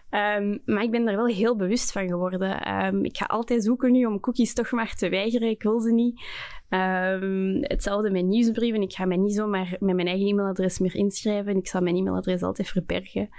Um, 0.10 0.62
maar 0.66 0.84
ik 0.84 0.92
ben 0.92 1.06
daar 1.06 1.16
wel 1.16 1.28
heel 1.28 1.56
bewust 1.56 1.92
van 1.92 2.08
geworden. 2.08 2.84
Um, 2.86 3.06
ik 3.06 3.18
ga 3.18 3.26
altijd 3.26 3.64
zoeken 3.64 3.92
nu 3.92 4.06
om 4.06 4.20
cookies 4.20 4.54
toch 4.54 4.72
maar 4.72 4.96
te 4.96 5.10
weigeren. 5.10 5.50
Ik 5.50 5.64
wil 5.64 5.80
ze 5.80 5.92
niet. 5.92 6.22
hetzelfde 7.62 8.12
met 8.12 8.26
nieuwsbrieven. 8.26 8.82
Ik 8.82 8.94
ga 8.94 9.06
mij 9.06 9.18
niet 9.18 9.34
zomaar 9.34 9.76
met 9.80 9.96
mijn 9.96 10.08
eigen 10.08 10.28
e-mailadres 10.28 10.80
meer 10.80 10.96
inschrijven. 10.96 11.58
Ik 11.58 11.68
zal 11.68 11.82
mijn 11.82 11.96
e-mailadres 11.96 12.23
altijd 12.28 12.68
verbergen. 12.68 13.30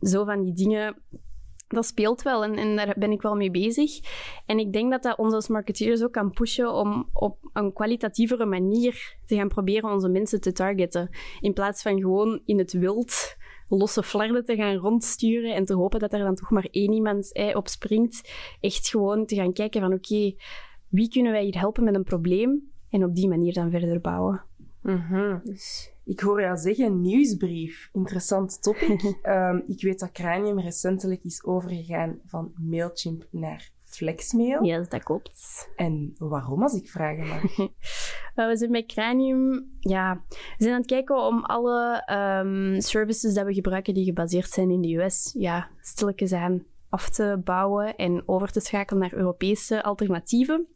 zo 0.00 0.24
van 0.24 0.42
die 0.42 0.52
dingen 0.52 0.96
dat 1.68 1.86
speelt 1.86 2.22
wel 2.22 2.44
en, 2.44 2.54
en, 2.54 2.76
daar 2.76 2.94
ben 2.98 3.10
ik 3.10 3.22
wel 3.22 3.34
mee 3.34 3.50
bezig. 3.50 4.00
En 4.46 4.58
ik 4.58 4.72
denk 4.72 4.90
dat 4.90 5.02
dat 5.02 5.18
ons 5.18 5.34
als 5.34 5.48
marketeers 5.48 6.02
ook 6.02 6.12
kan 6.12 6.30
pushen 6.30 6.72
om 6.72 7.08
op 7.12 7.38
een 7.52 7.72
kwalitatievere 7.72 8.46
manier 8.46 9.16
te 9.24 9.36
gaan 9.36 9.48
proberen 9.48 9.90
onze 9.90 10.08
mensen 10.08 10.40
te 10.40 10.52
targeten. 10.52 11.10
In 11.40 11.52
plaats 11.52 11.82
van 11.82 12.00
gewoon 12.00 12.40
in 12.44 12.58
het 12.58 12.72
wild 12.72 13.36
losse 13.68 14.02
flarden 14.02 14.44
te 14.44 14.56
gaan 14.56 14.74
rondsturen 14.74 15.54
en 15.54 15.64
te 15.64 15.74
hopen 15.74 16.00
dat 16.00 16.12
er 16.12 16.18
dan 16.18 16.34
toch 16.34 16.50
maar 16.50 16.68
één 16.70 16.92
iemand 16.92 17.32
eh, 17.32 17.56
op 17.56 17.68
springt. 17.68 18.32
Echt 18.60 18.88
gewoon 18.88 19.26
te 19.26 19.34
gaan 19.34 19.52
kijken 19.52 19.80
van 19.80 19.92
oké, 19.92 20.14
okay, 20.14 20.36
wie 20.88 21.08
kunnen 21.08 21.32
wij 21.32 21.44
hier 21.44 21.58
helpen 21.58 21.84
met 21.84 21.94
een 21.94 22.04
probleem? 22.04 22.70
En 22.90 23.04
op 23.04 23.14
die 23.14 23.28
manier 23.28 23.52
dan 23.52 23.70
verder 23.70 24.00
bouwen. 24.00 24.44
Mm 24.82 25.06
-hmm. 25.08 25.40
dus 25.44 25.95
ik 26.06 26.20
hoor 26.20 26.40
jou 26.40 26.56
zeggen, 26.56 27.00
nieuwsbrief. 27.00 27.88
Interessant 27.92 28.62
topic. 28.62 29.02
um, 29.22 29.64
ik 29.76 29.82
weet 29.82 29.98
dat 29.98 30.12
Cranium 30.12 30.60
recentelijk 30.60 31.24
is 31.24 31.44
overgegaan 31.44 32.18
van 32.24 32.52
Mailchimp 32.56 33.26
naar 33.30 33.70
Flexmail. 33.84 34.64
Ja, 34.64 34.78
dat 34.88 35.02
klopt. 35.02 35.68
En 35.76 36.14
waarom, 36.18 36.62
als 36.62 36.74
ik 36.74 36.90
vragen 36.90 37.26
mag? 37.26 37.56
we 38.48 38.56
zijn 38.56 38.70
bij 38.70 38.84
Cranium, 38.84 39.70
ja, 39.80 40.22
we 40.30 40.54
zijn 40.56 40.72
aan 40.72 40.80
het 40.80 40.88
kijken 40.88 41.16
om 41.16 41.44
alle 41.44 42.10
um, 42.44 42.80
services 42.80 43.34
dat 43.34 43.46
we 43.46 43.54
gebruiken 43.54 43.94
die 43.94 44.04
gebaseerd 44.04 44.50
zijn 44.50 44.70
in 44.70 44.80
de 44.80 44.94
US, 44.94 45.34
ja, 45.38 45.68
stilletjes 45.80 46.32
aan 46.32 46.64
af 46.88 47.10
te 47.10 47.40
bouwen 47.44 47.96
en 47.96 48.22
over 48.26 48.52
te 48.52 48.60
schakelen 48.60 49.00
naar 49.00 49.14
Europese 49.14 49.82
alternatieven. 49.82 50.66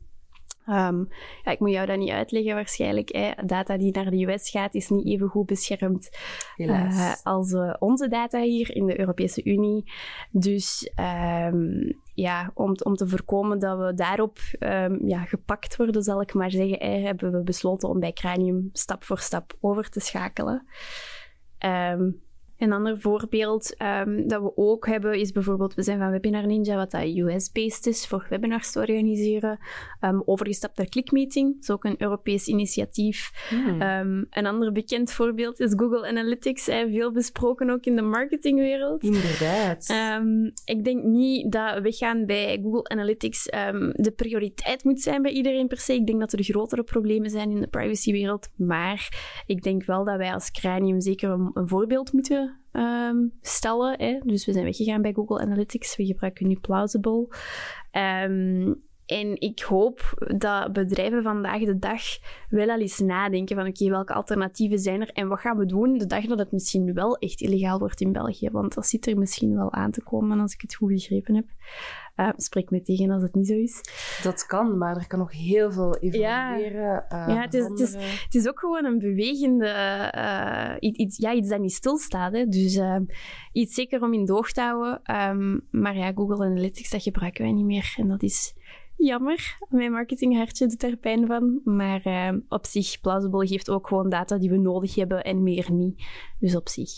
Um, 0.67 1.09
ja, 1.43 1.50
ik 1.52 1.59
moet 1.59 1.71
jou 1.71 1.87
dat 1.87 1.99
niet 1.99 2.11
uitleggen 2.11 2.55
waarschijnlijk. 2.55 3.12
Hè. 3.12 3.31
Data 3.47 3.76
die 3.76 3.93
naar 3.93 4.11
de 4.11 4.26
US 4.26 4.50
gaat, 4.50 4.75
is 4.75 4.88
niet 4.88 5.07
even 5.07 5.29
goed 5.29 5.47
beschermd 5.47 6.19
uh, 6.57 7.14
als 7.23 7.52
uh, 7.52 7.75
onze 7.79 8.09
data 8.09 8.40
hier 8.40 8.75
in 8.75 8.87
de 8.87 9.00
Europese 9.00 9.45
Unie. 9.45 9.93
Dus 10.31 10.93
um, 11.50 12.00
ja, 12.14 12.50
om, 12.55 12.75
om 12.83 12.95
te 12.95 13.09
voorkomen 13.09 13.59
dat 13.59 13.79
we 13.79 13.95
daarop 13.95 14.38
um, 14.59 15.09
ja, 15.09 15.25
gepakt 15.25 15.76
worden, 15.76 16.02
zal 16.02 16.21
ik 16.21 16.35
maar 16.35 16.50
zeggen, 16.50 17.02
hebben 17.02 17.33
we 17.33 17.43
besloten 17.43 17.88
om 17.88 18.00
bij 18.00 18.12
Cranium 18.12 18.69
stap 18.73 19.05
voor 19.05 19.19
stap 19.19 19.57
over 19.61 19.90
te 19.90 20.00
schakelen. 20.00 20.67
Um, 21.67 22.23
een 22.61 22.73
ander 22.73 23.00
voorbeeld 23.00 23.75
um, 23.83 24.29
dat 24.29 24.43
we 24.43 24.52
ook 24.57 24.87
hebben 24.87 25.19
is 25.19 25.33
bijvoorbeeld, 25.33 25.75
we 25.75 25.83
zijn 25.83 25.99
van 25.99 26.11
Webinar 26.11 26.47
Ninja, 26.47 26.76
wat 26.76 26.90
dat 26.90 27.17
US-based 27.17 27.87
is 27.87 28.07
voor 28.07 28.26
webinars 28.31 28.73
te 28.73 28.79
organiseren, 28.79 29.59
um, 30.00 30.23
overgestapt 30.25 30.76
naar 30.76 30.88
ClickMeeting. 30.88 31.55
Dat 31.55 31.62
is 31.62 31.71
ook 31.71 31.85
een 31.85 32.02
Europees 32.02 32.47
initiatief. 32.47 33.49
Hmm. 33.49 33.83
Um, 33.83 34.26
een 34.31 34.47
ander 34.47 34.73
bekend 34.73 35.12
voorbeeld 35.12 35.61
is 35.61 35.73
Google 35.76 36.09
Analytics, 36.09 36.64
veel 36.64 37.12
besproken 37.12 37.71
ook 37.71 37.85
in 37.85 37.97
de 37.97 38.02
marketingwereld. 38.02 39.02
Inderdaad. 39.02 39.95
ik 40.64 40.85
denk 40.85 41.02
niet 41.05 41.52
dat 41.52 41.83
weggaan 41.83 42.26
bij 42.26 42.59
Google 42.62 42.88
Analytics 42.88 43.45
de 43.93 44.12
prioriteit 44.17 44.85
moet 44.85 45.00
zijn 45.00 45.23
bij 45.23 45.33
iedereen 45.33 45.69
per 45.69 45.79
se. 45.79 45.95
Ik 45.95 46.07
denk 46.07 46.21
dat 46.21 46.33
er 46.33 46.45
grotere 46.45 46.83
problemen 46.83 47.31
zijn 47.31 47.50
in 47.50 47.61
de 47.61 47.67
privacywereld, 47.67 48.49
maar 48.57 49.09
ik 49.47 49.62
denk 49.62 49.85
wel 49.85 50.05
dat 50.05 50.17
wij 50.17 50.33
als 50.33 50.50
Cranium 50.50 51.00
zeker 51.00 51.31
een, 51.31 51.50
een 51.55 51.69
voorbeeld 51.69 52.12
moeten 52.12 52.50
um, 52.73 53.33
stellen. 53.40 53.99
Hè. 53.99 54.19
Dus 54.25 54.47
we 54.47 54.52
zijn 54.52 54.64
weggegaan 54.64 55.02
bij 55.02 55.12
Google 55.12 55.40
Analytics. 55.40 55.97
We 55.97 56.07
gebruiken 56.07 56.49
nu 56.49 56.59
Plausible. 56.61 57.28
Um, 57.92 58.83
en 59.11 59.40
ik 59.40 59.61
hoop 59.61 60.25
dat 60.37 60.73
bedrijven 60.73 61.23
vandaag 61.23 61.64
de 61.64 61.79
dag 61.79 62.02
wel 62.49 62.69
al 62.69 62.79
eens 62.79 62.99
nadenken 62.99 63.57
van 63.57 63.67
oké, 63.67 63.83
okay, 63.83 63.95
welke 63.95 64.12
alternatieven 64.12 64.79
zijn 64.79 65.00
er 65.00 65.11
en 65.12 65.29
wat 65.29 65.40
gaan 65.40 65.57
we 65.57 65.67
doen 65.67 65.99
de 65.99 66.07
dag 66.07 66.26
dat 66.26 66.38
het 66.38 66.52
misschien 66.52 66.95
wel 66.95 67.17
echt 67.17 67.40
illegaal 67.40 67.79
wordt 67.79 68.00
in 68.00 68.12
België. 68.12 68.50
Want 68.50 68.75
dat 68.75 68.87
zit 68.87 69.07
er 69.07 69.19
misschien 69.19 69.55
wel 69.55 69.73
aan 69.73 69.90
te 69.90 70.02
komen 70.02 70.40
als 70.40 70.55
ik 70.55 70.61
het 70.61 70.75
goed 70.75 70.88
begrepen 70.88 71.35
heb. 71.35 71.45
Uh, 72.17 72.29
spreek 72.37 72.71
me 72.71 72.83
tegen 72.83 73.11
als 73.11 73.23
het 73.23 73.35
niet 73.35 73.47
zo 73.47 73.55
is. 73.55 73.81
Dat 74.23 74.47
kan, 74.47 74.79
maar 74.79 74.97
er 74.97 75.07
kan 75.07 75.19
nog 75.19 75.33
heel 75.33 75.73
veel 75.73 75.97
evolueren. 75.97 76.83
Ja, 76.83 77.02
uh, 77.12 77.35
ja 77.35 77.40
het, 77.40 77.55
is, 77.55 77.64
het, 77.64 77.81
is, 77.81 77.93
het 78.25 78.35
is 78.35 78.49
ook 78.49 78.59
gewoon 78.59 78.85
een 78.85 78.99
bewegende... 78.99 79.67
Uh, 80.17 80.90
iets, 80.99 81.17
ja, 81.17 81.33
iets 81.33 81.49
dat 81.49 81.61
niet 81.61 81.73
stilstaat. 81.73 82.33
Hè. 82.33 82.47
Dus 82.47 82.81
iets 83.52 83.75
zeker 83.75 84.02
om 84.02 84.14
in 84.14 84.25
doog 84.25 84.52
te 84.52 84.61
houden. 84.61 85.00
Um, 85.31 85.67
maar 85.71 85.97
ja, 85.97 86.12
Google 86.12 86.45
Analytics, 86.45 86.90
dat 86.90 87.02
gebruiken 87.02 87.43
wij 87.43 87.52
niet 87.52 87.64
meer. 87.64 87.95
En 87.97 88.09
dat 88.09 88.23
is 88.23 88.55
jammer. 89.00 89.59
Mijn 89.69 89.92
marketinghartje 89.92 90.66
doet 90.66 90.83
er 90.83 90.97
pijn 90.97 91.26
van. 91.26 91.61
Maar 91.64 92.07
uh, 92.07 92.40
op 92.49 92.66
zich, 92.66 93.00
Plausible 93.00 93.47
geeft 93.47 93.71
ook 93.71 93.88
gewoon 93.88 94.09
data 94.09 94.38
die 94.38 94.50
we 94.50 94.57
nodig 94.57 94.95
hebben 94.95 95.25
en 95.25 95.42
meer 95.42 95.73
niet. 95.73 96.02
Dus 96.38 96.57
op 96.57 96.69
zich. 96.69 96.90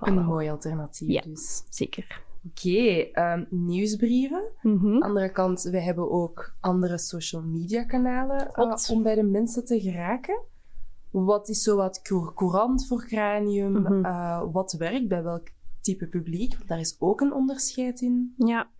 Een 0.00 0.24
mooi 0.24 0.50
alternatief 0.50 1.08
ja, 1.08 1.20
dus. 1.20 1.64
zeker. 1.68 2.20
Oké, 2.46 2.68
okay, 2.68 3.32
um, 3.34 3.46
nieuwsbrieven. 3.50 4.50
Mm 4.62 4.78
-hmm. 4.78 5.02
andere 5.02 5.32
kant, 5.32 5.62
we 5.62 5.80
hebben 5.80 6.10
ook 6.10 6.54
andere 6.60 6.98
social 6.98 7.42
media 7.42 7.84
kanalen 7.84 8.50
uh, 8.54 8.74
om 8.90 9.02
bij 9.02 9.14
de 9.14 9.22
mensen 9.22 9.64
te 9.64 9.80
geraken. 9.80 10.40
Wat 11.10 11.48
is 11.48 11.62
zo 11.62 11.76
wat 11.76 12.02
courant 12.34 12.86
voor 12.86 13.06
Cranium? 13.06 13.72
Mm 13.72 13.86
-hmm. 13.86 14.04
uh, 14.04 14.42
wat 14.52 14.72
werkt 14.72 15.08
bij 15.08 15.22
welk 15.22 15.48
type 15.82 16.06
publiek? 16.06 16.56
Want 16.56 16.68
daar 16.68 16.80
is 16.80 16.96
ook 16.98 17.20
een 17.20 17.32
onderscheid 17.32 18.00
in. 18.00 18.34
Ja, 18.36 18.70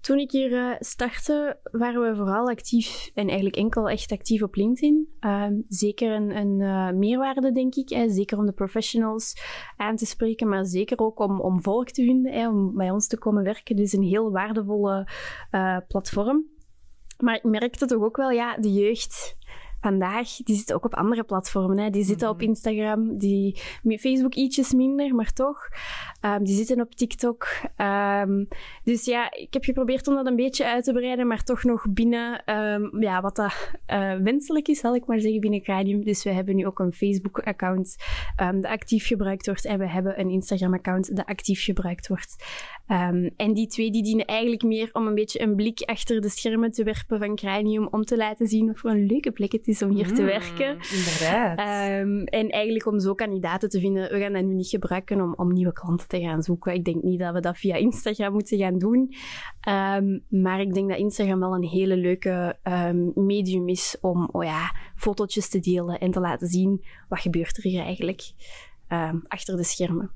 toen 0.00 0.18
ik 0.18 0.30
hier 0.30 0.50
uh, 0.50 0.74
startte, 0.78 1.58
waren 1.62 2.00
we 2.00 2.16
vooral 2.16 2.48
actief 2.48 3.10
en 3.14 3.26
eigenlijk 3.26 3.56
enkel 3.56 3.88
echt 3.88 4.12
actief 4.12 4.42
op 4.42 4.54
LinkedIn. 4.54 5.08
Uh, 5.20 5.46
zeker 5.68 6.12
een, 6.12 6.36
een 6.36 6.60
uh, 6.60 6.90
meerwaarde, 6.90 7.52
denk 7.52 7.74
ik. 7.74 7.88
Hè. 7.88 8.10
Zeker 8.10 8.38
om 8.38 8.46
de 8.46 8.52
professionals 8.52 9.34
aan 9.76 9.96
te 9.96 10.06
spreken, 10.06 10.48
maar 10.48 10.66
zeker 10.66 10.98
ook 10.98 11.18
om, 11.18 11.40
om 11.40 11.62
volk 11.62 11.90
te 11.90 12.02
vinden, 12.02 12.32
hè, 12.32 12.48
om 12.48 12.74
bij 12.74 12.90
ons 12.90 13.06
te 13.06 13.18
komen 13.18 13.44
werken. 13.44 13.76
Dus 13.76 13.92
een 13.92 14.02
heel 14.02 14.30
waardevolle 14.30 15.08
uh, 15.50 15.76
platform. 15.88 16.44
Maar 17.18 17.34
ik 17.34 17.44
merkte 17.44 17.86
toch 17.86 18.02
ook 18.02 18.16
wel, 18.16 18.30
ja, 18.30 18.56
de 18.56 18.72
jeugd 18.72 19.36
vandaag, 19.80 20.36
die 20.36 20.56
zitten 20.56 20.74
ook 20.74 20.84
op 20.84 20.94
andere 20.94 21.24
platformen. 21.24 21.78
Hè. 21.78 21.90
Die 21.90 22.04
zitten 22.04 22.28
op 22.28 22.36
Mhm. 22.36 22.44
Instagram, 22.44 23.16
die, 23.16 23.60
Facebook 23.98 24.34
ietsjes 24.34 24.72
minder, 24.72 25.14
maar 25.14 25.32
toch. 25.32 25.68
Ehm, 26.20 26.44
die 26.44 26.56
zitten 26.56 26.80
op 26.80 26.94
TikTok. 26.94 27.46
Ehm, 27.76 28.44
dus 28.84 29.04
ja, 29.04 29.32
ik 29.32 29.52
heb 29.52 29.64
geprobeerd 29.64 30.08
om 30.08 30.14
dat 30.14 30.26
een 30.26 30.36
beetje 30.36 30.66
uit 30.66 30.84
te 30.84 30.92
breiden, 30.92 31.26
maar 31.26 31.44
toch 31.44 31.64
nog 31.64 31.86
binnen 31.90 32.44
ehm, 32.44 33.02
ja, 33.02 33.20
wat 33.20 33.36
dat 33.36 33.70
eh, 33.86 34.14
wenselijk 34.14 34.68
is, 34.68 34.78
zal 34.78 34.94
ik 34.94 35.06
maar 35.06 35.20
zeggen, 35.20 35.40
binnen 35.40 35.62
Cranium. 35.62 36.04
Dus 36.04 36.24
we 36.24 36.30
hebben 36.30 36.56
nu 36.56 36.66
ook 36.66 36.78
een 36.78 36.92
Facebook-account 36.92 37.96
dat 38.36 38.64
actief 38.64 39.06
gebruikt 39.06 39.46
wordt 39.46 39.64
en 39.64 39.78
we 39.78 39.88
hebben 39.88 40.20
een 40.20 40.30
Instagram-account 40.30 41.16
dat 41.16 41.26
actief 41.26 41.64
gebruikt 41.64 42.08
wordt. 42.08 42.36
En 43.36 43.52
die 43.52 43.66
twee 43.66 43.90
die 43.90 44.02
dienen 44.02 44.24
eigenlijk 44.24 44.62
meer 44.62 44.88
om 44.92 45.06
een 45.06 45.14
beetje 45.14 45.40
een 45.40 45.56
blik 45.56 45.80
achter 45.80 46.20
de 46.20 46.28
schermen 46.28 46.70
te 46.70 46.84
werpen 46.84 47.18
van 47.18 47.36
Cranium, 47.36 47.88
om 47.90 48.04
te 48.04 48.16
laten 48.16 48.46
zien 48.46 48.66
wat 48.66 48.78
voor 48.78 48.90
een 48.90 49.06
leuke 49.06 49.30
plek 49.30 49.52
het 49.52 49.67
is 49.68 49.82
om 49.82 49.90
hier 49.90 50.06
te 50.14 50.20
Mm, 50.20 50.26
werken. 50.26 50.68
Inderdaad. 50.96 51.58
Ehm, 51.58 52.18
en 52.24 52.48
eigenlijk 52.50 52.86
om 52.86 53.00
zo 53.00 53.14
kandidaten 53.14 53.68
te 53.68 53.80
vinden. 53.80 54.10
We 54.12 54.18
gaan 54.18 54.32
dat 54.32 54.44
nu 54.44 54.54
niet 54.54 54.68
gebruiken 54.68 55.20
om, 55.20 55.34
om 55.36 55.52
nieuwe 55.52 55.72
klanten 55.72 56.08
te 56.08 56.20
gaan 56.20 56.42
zoeken. 56.42 56.74
Ik 56.74 56.84
denk 56.84 57.02
niet 57.02 57.18
dat 57.18 57.34
we 57.34 57.40
dat 57.40 57.58
via 57.58 57.74
Instagram 57.76 58.32
moeten 58.32 58.58
gaan 58.58 58.78
doen. 58.78 59.14
Ehm, 59.60 60.18
maar 60.28 60.60
ik 60.60 60.74
denk 60.74 60.88
dat 60.88 60.98
Instagram 60.98 61.40
wel 61.40 61.54
een 61.54 61.64
hele 61.68 61.96
leuke 61.96 62.56
ehm, 62.62 63.10
medium 63.14 63.68
is 63.68 63.96
om 64.00 64.28
oh 64.32 64.44
ja, 64.44 64.74
fotootjes 64.96 65.48
te 65.48 65.58
delen 65.58 65.98
en 65.98 66.10
te 66.10 66.20
laten 66.20 66.48
zien 66.48 66.84
wat 67.08 67.20
gebeurt 67.20 67.56
er 67.56 67.62
hier 67.62 67.82
eigenlijk 67.82 68.22
achter 69.28 69.56
de 69.56 69.64
schermen. 69.64 70.10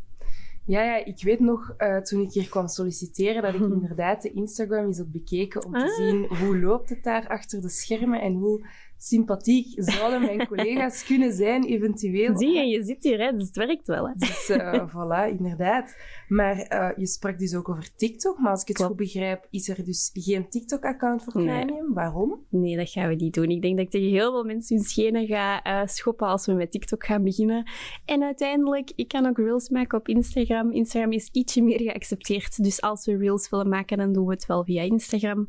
Ja, 0.66 0.82
ja, 0.82 1.04
ik 1.04 1.23
weet 1.23 1.40
nog 1.40 1.75
eh, 1.76 1.97
toen 1.97 2.21
ik 2.23 2.32
hier 2.32 2.49
kwam 2.49 2.68
solliciteren 2.68 3.42
dat 3.42 3.54
ik 3.54 3.61
inderdaad 3.80 4.23
de 4.23 4.32
Instagram 4.32 4.85
eens 4.87 4.99
had 4.99 5.12
bekeken 5.12 5.64
om 5.64 5.73
te 5.73 5.78
Ah. 5.78 5.94
zien 5.97 6.26
hoe 6.37 6.59
loopt 6.59 6.88
het 6.88 7.02
daar 7.04 7.28
achter 7.28 7.61
de 7.61 7.68
schermen 7.68 8.21
en 8.21 8.32
hoe 8.35 8.66
sympathiek 9.02 9.66
zouden 9.76 10.21
mijn 10.21 10.47
collega's 10.49 11.04
kunnen 11.04 11.32
zijn 11.32 11.64
eventueel. 11.64 12.38
Zie 12.38 12.54
je, 12.54 12.66
je 12.66 12.85
zit 12.85 13.02
hier, 13.02 13.18
hè, 13.18 13.32
dus 13.32 13.47
het 13.47 13.56
werkt 13.56 13.87
wel. 13.87 14.09
Hè? 14.09 14.12
Dus 14.16 14.49
eh, 14.49 14.88
voilà, 14.94 15.38
inderdaad. 15.38 15.97
Maar 16.28 16.56
eh, 16.59 16.88
je 16.97 17.06
sprak 17.06 17.38
dus 17.38 17.54
ook 17.54 17.68
over 17.68 17.94
TikTok, 17.97 18.38
maar 18.38 18.50
als 18.50 18.61
ik 18.62 18.68
het 18.68 18.76
Klopt. 18.76 18.90
goed 18.92 19.00
begrijp, 19.00 19.47
is 19.50 19.68
er 19.68 19.85
dus 19.85 20.11
geen 20.12 20.49
TikTok-account 20.49 21.23
voor 21.25 21.42
Nee. 21.42 21.64
Cranium. 21.64 21.92
Waarom? 21.94 22.40
Nee, 22.49 22.76
dat 22.76 22.90
gaan 22.90 23.09
we 23.09 23.14
niet 23.14 23.35
doen. 23.35 23.49
Ik 23.49 23.62
denk 23.62 23.76
dat 23.76 23.85
ik 23.85 23.90
tegen 23.90 24.09
heel 24.11 24.30
veel 24.30 24.44
mensen 24.44 24.76
hun 24.76 24.85
schenen 24.85 25.26
ga 25.26 25.62
eh, 25.62 25.87
schoppen 25.87 26.26
als 26.26 26.47
we 26.47 26.52
met 26.52 26.71
TikTok 26.71 27.04
gaan 27.04 27.23
beginnen. 27.23 27.71
En 28.04 28.23
uiteindelijk, 28.23 28.92
ik 28.97 29.09
kan 29.09 29.26
ook 29.26 29.38
reels 29.38 29.68
maken 29.68 29.99
op 29.99 30.09
Instagram. 30.09 30.73
Instagram 30.73 31.12
is 31.12 31.28
ietsje 31.32 31.62
meer 31.62 31.80
geaccepteerd. 31.80 32.62
Dus 32.62 32.80
als 32.80 33.06
we 33.06 33.16
reels 33.16 33.49
willen 33.49 33.68
maken, 33.68 33.99
dan 33.99 34.12
doen 34.12 34.26
we 34.26 34.32
het 34.32 34.47
wel 34.47 34.64
via 34.64 34.82
Instagram. 34.82 35.49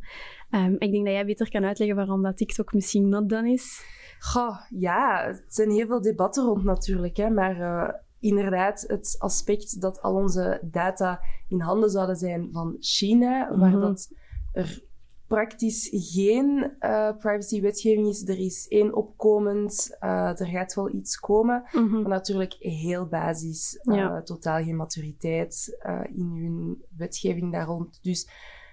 Ehm, 0.53 0.74
ik 0.77 0.91
denk 0.91 1.05
dat 1.05 1.13
jij 1.13 1.25
beter 1.25 1.50
kan 1.51 1.63
uitleggen 1.65 1.95
waarom 1.98 2.22
dat 2.24 2.38
TikTok 2.38 2.74
misschien 2.74 3.10
not 3.10 3.29
done 3.29 3.51
is. 3.51 3.83
Goh, 4.19 4.57
ja, 4.69 5.24
het 5.27 5.43
zijn 5.53 5.69
heel 5.72 5.88
veel 5.88 6.01
debatten 6.01 6.43
rond 6.45 6.63
natuurlijk, 6.63 7.17
hè, 7.17 7.29
maar 7.29 7.60
eh, 7.62 7.93
inderdaad, 8.19 8.83
het 8.88 9.15
aspect 9.19 9.81
dat 9.81 10.01
al 10.01 10.13
onze 10.15 10.60
data 10.63 11.22
in 11.48 11.60
handen 11.62 11.89
zouden 11.89 12.15
zijn 12.15 12.50
van 12.51 12.75
China, 12.79 13.57
waar 13.57 13.69
Mhm. 13.72 13.79
dat 13.79 14.12
er 14.53 14.81
praktisch 15.27 15.89
geen 15.91 16.72
eh 16.79 17.10
privacy-wetgeving 17.19 18.07
is. 18.07 18.27
Er 18.27 18.39
is 18.39 18.67
één 18.67 18.95
opkomend, 18.95 19.98
eh, 20.00 20.39
er 20.39 20.48
gaat 20.48 20.74
wel 20.74 20.89
iets 20.93 21.19
komen, 21.19 21.63
maar 21.89 22.07
natuurlijk 22.07 22.55
heel 22.60 23.05
basis, 23.07 23.79
Ja. 23.83 24.22
totaal 24.22 24.63
geen 24.63 24.75
maturiteit 24.75 25.77
in 26.13 26.31
hun 26.43 26.83
wetgeving 26.98 27.51
daar 27.51 27.65
rond. 27.65 28.00
Dus 28.03 28.29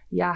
ja, 0.09 0.35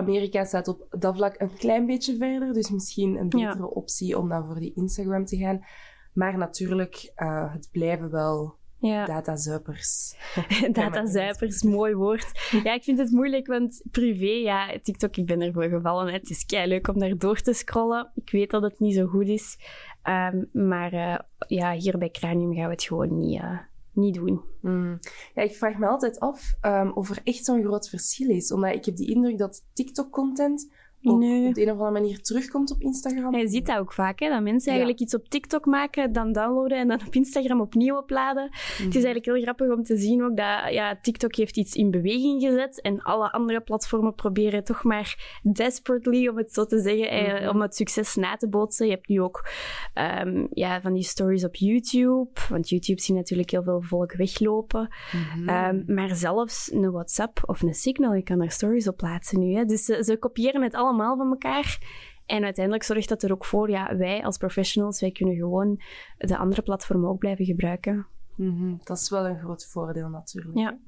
Amerika 0.00 0.44
staat 0.44 0.68
op 0.68 0.86
dat 0.98 1.16
vlak 1.16 1.34
een 1.40 1.54
klein 1.56 1.86
beetje 1.86 2.16
verder, 2.16 2.52
dus 2.52 2.70
misschien 2.70 3.16
een 3.18 3.38
Ja. 3.38 3.46
betere 3.48 3.74
optie 3.74 4.18
om 4.18 4.28
dan 4.28 4.46
voor 4.46 4.58
die 4.58 4.72
Instagram 4.74 5.24
te 5.24 5.36
gaan. 5.36 5.64
Maar 6.12 6.38
natuurlijk, 6.38 7.12
eh, 7.14 7.52
het 7.52 7.68
blijven 7.72 8.10
wel 8.10 8.54
Ja. 8.78 9.04
datazuipers. 9.06 10.16
Datazuipers, 10.72 11.62
mooi 11.62 11.94
woord. 11.94 12.30
Ja, 12.64 12.74
ik 12.74 12.82
vind 12.84 12.98
het 12.98 13.10
moeilijk, 13.10 13.46
want 13.46 13.82
privé, 13.90 14.24
ja, 14.42 14.78
TikTok, 14.82 15.16
ik 15.16 15.26
ben 15.26 15.40
ervoor 15.40 15.64
gevallen. 15.68 16.06
hè. 16.06 16.12
Het 16.12 16.30
is 16.30 16.44
kei 16.46 16.68
leuk 16.68 16.88
om 16.88 16.98
daar 16.98 17.18
door 17.18 17.40
te 17.40 17.52
scrollen. 17.52 18.10
Ik 18.14 18.30
weet 18.30 18.50
dat 18.50 18.62
het 18.62 18.80
niet 18.80 18.94
zo 18.94 19.06
goed 19.06 19.26
is. 19.28 19.58
Ehm, 20.02 20.44
maar 20.52 20.92
eh, 20.92 21.18
ja, 21.46 21.72
hier 21.72 21.98
bij 21.98 22.10
Cranium 22.10 22.54
gaan 22.54 22.64
we 22.64 22.70
het 22.72 22.82
gewoon 22.82 23.16
niet, 23.16 23.40
eh, 23.40 23.58
niet 24.00 24.14
doen. 24.14 24.40
Hmm. 24.60 24.98
Ja, 25.34 25.42
ik 25.42 25.54
vraag 25.54 25.78
me 25.78 25.86
altijd 25.86 26.20
af 26.20 26.52
ehm, 26.60 26.90
of 26.90 27.10
er 27.10 27.20
echt 27.24 27.44
zo'n 27.44 27.62
groot 27.62 27.88
verschil 27.88 28.28
is. 28.28 28.52
Omdat 28.52 28.74
ik 28.74 28.84
heb 28.84 28.96
die 28.96 29.10
indruk 29.14 29.38
dat 29.38 29.64
TikTok-content 29.72 30.70
ook 31.02 31.18
Nee. 31.18 31.48
op 31.48 31.54
de 31.54 31.60
een 31.62 31.66
of 31.70 31.72
andere 31.72 31.90
manier 31.90 32.20
terugkomt 32.22 32.70
op 32.72 32.80
Instagram. 32.80 33.34
Je 33.36 33.48
ziet 33.48 33.66
dat 33.66 33.78
ook 33.78 33.92
vaak, 33.92 34.20
hè, 34.20 34.28
dat 34.28 34.42
mensen 34.42 34.72
Ja. 34.72 34.78
eigenlijk 34.78 35.00
iets 35.00 35.14
op 35.14 35.28
TikTok 35.28 35.64
maken, 35.66 36.12
dan 36.12 36.32
downloaden 36.32 36.78
en 36.78 36.88
dan 36.88 37.00
op 37.06 37.14
Instagram 37.14 37.60
opnieuw 37.60 37.96
opladen. 37.96 38.44
Mhm. 38.50 38.60
Het 38.84 38.94
is 38.96 39.04
eigenlijk 39.04 39.24
heel 39.24 39.40
grappig 39.42 39.68
om 39.70 39.82
te 39.82 39.96
zien 39.96 40.22
ook 40.24 40.36
dat 40.36 40.72
ja, 40.72 40.98
TikTok 41.02 41.34
heeft 41.34 41.56
iets 41.56 41.74
in 41.74 41.90
beweging 41.90 42.42
gezet 42.42 42.80
en 42.80 43.02
alle 43.02 43.30
andere 43.32 43.60
platformen 43.60 44.14
proberen 44.14 44.64
toch 44.64 44.84
maar 44.84 45.38
desperately, 45.52 46.28
om 46.28 46.36
het 46.36 46.52
zo 46.52 46.64
te 46.66 46.80
zeggen, 46.80 47.10
eh, 47.10 47.40
Mhm. 47.40 47.48
om 47.48 47.60
het 47.60 47.74
succes 47.76 48.14
na 48.14 48.36
te 48.36 48.48
bootsen. 48.48 48.86
Je 48.86 48.92
hebt 48.92 49.08
nu 49.08 49.20
ook 49.20 49.48
ehm, 49.94 50.46
ja, 50.50 50.80
van 50.80 50.92
die 50.92 51.02
stories 51.02 51.44
op 51.44 51.54
YouTube, 51.54 52.30
want 52.48 52.68
YouTube 52.68 53.00
ziet 53.00 53.16
natuurlijk 53.16 53.50
heel 53.50 53.62
veel 53.62 53.82
volk 53.82 54.12
weglopen. 54.12 54.88
Mhm. 55.12 55.48
Ehm, 55.48 55.82
maar 55.94 56.14
zelfs 56.16 56.70
een 56.72 56.90
WhatsApp 56.90 57.40
of 57.46 57.62
een 57.62 57.74
Signal, 57.74 58.14
je 58.14 58.22
kan 58.22 58.38
daar 58.38 58.50
stories 58.50 58.88
op 58.88 58.96
plaatsen 58.96 59.38
nu. 59.40 59.54
Hè. 59.54 59.64
Dus 59.64 59.84
ze, 59.84 60.04
ze 60.04 60.16
kopiëren 60.16 60.62
het 60.62 60.74
allemaal 60.74 60.89
van 60.96 61.30
elkaar. 61.30 61.78
En 62.26 62.44
uiteindelijk 62.44 62.84
zorgt 62.84 63.08
dat 63.08 63.22
er 63.22 63.32
ook 63.32 63.44
voor, 63.44 63.70
ja, 63.70 63.96
wij 63.96 64.24
als 64.24 64.36
professionals, 64.36 65.00
wij 65.00 65.10
kunnen 65.10 65.36
gewoon 65.36 65.80
de 66.18 66.36
andere 66.36 66.62
platformen 66.62 67.08
ook 67.08 67.18
blijven 67.18 67.44
gebruiken. 67.44 68.06
Mhm. 68.36 68.74
Dat 68.84 68.98
is 68.98 69.10
wel 69.10 69.26
een 69.26 69.38
groot 69.38 69.66
voordeel 69.66 70.08
natuurlijk. 70.08 70.56
Ja, 70.58 70.78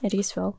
ergens 0.00 0.34
wel. 0.34 0.56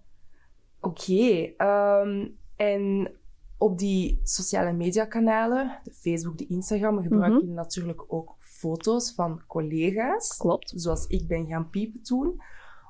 Oké, 0.79 1.53
ehm, 1.57 2.27
en 2.55 3.11
op 3.57 3.77
die 3.77 4.19
sociale 4.23 4.71
mediakanalen, 4.73 5.79
de 5.83 5.93
Facebook, 5.93 6.37
de 6.37 6.47
Instagram, 6.47 7.01
gebruik 7.01 7.33
Mhm. 7.33 7.45
je 7.45 7.51
natuurlijk 7.51 8.03
ook 8.07 8.35
foto's 8.39 9.13
van 9.13 9.41
collega's. 9.47 10.37
Klopt. 10.37 10.73
Zoals 10.75 11.07
ik 11.07 11.27
ben 11.27 11.45
gaan 11.47 11.69
piepen 11.69 12.01
toen. 12.01 12.41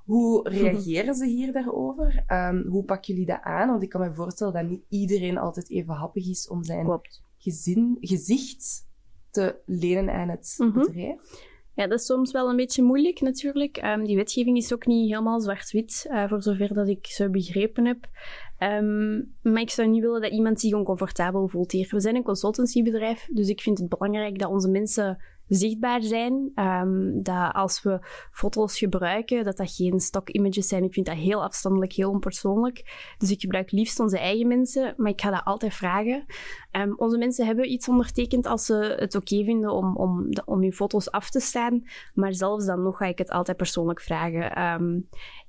Hoe 0.05 0.49
reageren 0.49 1.15
ze 1.15 1.25
hier 1.25 1.51
daarover? 1.51 2.23
Ehm, 2.27 2.67
hoe 2.67 2.83
pakken 2.83 3.13
jullie 3.13 3.27
dat 3.29 3.41
aan? 3.41 3.69
Want 3.69 3.83
ik 3.83 3.89
kan 3.89 4.01
me 4.01 4.13
voorstellen 4.13 4.53
dat 4.53 4.67
niet 4.67 4.83
iedereen 4.89 5.37
altijd 5.37 5.69
even 5.69 5.93
happig 5.93 6.29
is 6.29 6.47
om 6.47 6.63
zijn 6.63 6.83
Klopt. 6.85 7.23
gezin, 7.37 7.97
gezicht 7.99 8.89
te 9.29 9.55
lenen 9.65 10.13
aan 10.13 10.29
het 10.29 10.55
Mhm. 10.57 10.71
bedrijf. 10.79 11.49
Ja, 11.75 11.87
dat 11.87 11.99
is 11.99 12.05
soms 12.05 12.31
wel 12.31 12.49
een 12.49 12.55
beetje 12.55 12.83
moeilijk 12.83 13.21
natuurlijk. 13.21 13.77
Ehm, 13.77 14.03
die 14.03 14.15
wetgeving 14.15 14.57
is 14.57 14.73
ook 14.73 14.85
niet 14.85 15.09
helemaal 15.09 15.41
zwart-wit, 15.41 16.05
eh, 16.09 16.27
voor 16.29 16.41
zover 16.41 16.73
dat 16.73 16.87
ik 16.87 17.05
ze 17.05 17.29
begrepen 17.29 17.85
heb. 17.85 18.09
Ehm, 18.57 19.15
maar 19.41 19.61
ik 19.61 19.69
zou 19.69 19.87
niet 19.87 20.01
willen 20.01 20.21
dat 20.21 20.31
iemand 20.31 20.59
zich 20.59 20.73
oncomfortabel 20.73 21.47
voelt 21.47 21.71
hier. 21.71 21.87
We 21.91 21.99
zijn 21.99 22.15
een 22.15 22.23
consultancybedrijf, 22.23 23.27
dus 23.33 23.47
ik 23.49 23.61
vind 23.61 23.77
het 23.77 23.89
belangrijk 23.89 24.39
dat 24.39 24.49
onze 24.49 24.69
mensen 24.69 25.21
zichtbaar 25.55 26.03
zijn. 26.03 26.51
Ehm, 26.55 27.21
dat 27.21 27.53
als 27.53 27.81
we 27.81 27.99
foto's 28.31 28.77
gebruiken, 28.77 29.43
dat 29.43 29.57
dat 29.57 29.71
geen 29.71 29.99
stock 29.99 30.29
images 30.29 30.67
zijn. 30.67 30.83
Ik 30.83 30.93
vind 30.93 31.05
dat 31.05 31.15
heel 31.15 31.43
afstandelijk, 31.43 31.93
heel 31.93 32.09
onpersoonlijk. 32.09 33.13
Dus 33.17 33.31
ik 33.31 33.41
gebruik 33.41 33.71
liefst 33.71 33.99
onze 33.99 34.19
eigen 34.19 34.47
mensen, 34.47 34.93
maar 34.97 35.11
ik 35.11 35.21
ga 35.21 35.29
dat 35.29 35.43
altijd 35.43 35.73
vragen. 35.73 36.25
Ehm, 36.71 36.93
onze 36.95 37.17
mensen 37.17 37.45
hebben 37.45 37.71
iets 37.71 37.87
ondertekend 37.89 38.45
als 38.45 38.65
ze 38.65 38.95
het 38.99 39.15
oké 39.15 39.43
vinden 39.43 39.71
om, 39.71 39.95
om, 39.95 40.31
de- 40.31 40.41
om 40.45 40.61
hun 40.61 40.73
foto's 40.73 41.11
af 41.11 41.29
te 41.29 41.39
staan. 41.39 41.83
Maar 42.13 42.33
zelfs 42.33 42.65
dan 42.65 42.83
nog 42.83 42.97
ga 42.97 43.05
ik 43.05 43.17
het 43.17 43.29
altijd 43.29 43.57
persoonlijk 43.57 44.01
vragen. 44.01 44.51
Ehm, 44.55 44.99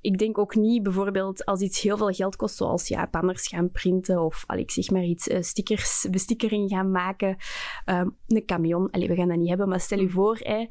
ik 0.01 0.17
denk 0.17 0.37
ook 0.37 0.55
niet 0.55 0.83
bijvoorbeeld 0.83 1.45
als 1.45 1.61
iets 1.61 1.81
heel 1.81 1.97
veel 1.97 2.11
geld 2.11 2.35
kost, 2.35 2.55
zoals 2.55 2.87
ja, 2.87 3.07
banners 3.11 3.47
gaan 3.47 3.71
printen 3.71 4.21
of 4.21 4.43
al 4.47 4.57
ik 4.57 4.71
zeg 4.71 4.89
maar 4.89 5.03
iets, 5.03 5.27
eh, 5.27 5.41
stickers, 5.41 6.07
bestikkering 6.11 6.69
gaan 6.69 6.91
maken. 6.91 7.35
Ehm, 7.85 8.09
een 8.27 8.45
camion, 8.45 8.89
Allee, 8.91 9.07
we 9.07 9.15
gaan 9.15 9.27
dat 9.27 9.37
niet 9.37 9.49
hebben, 9.49 9.69
maar 9.69 9.79
stel 9.79 9.99
je 9.99 10.09
voor, 10.09 10.37
hè, 10.39 10.65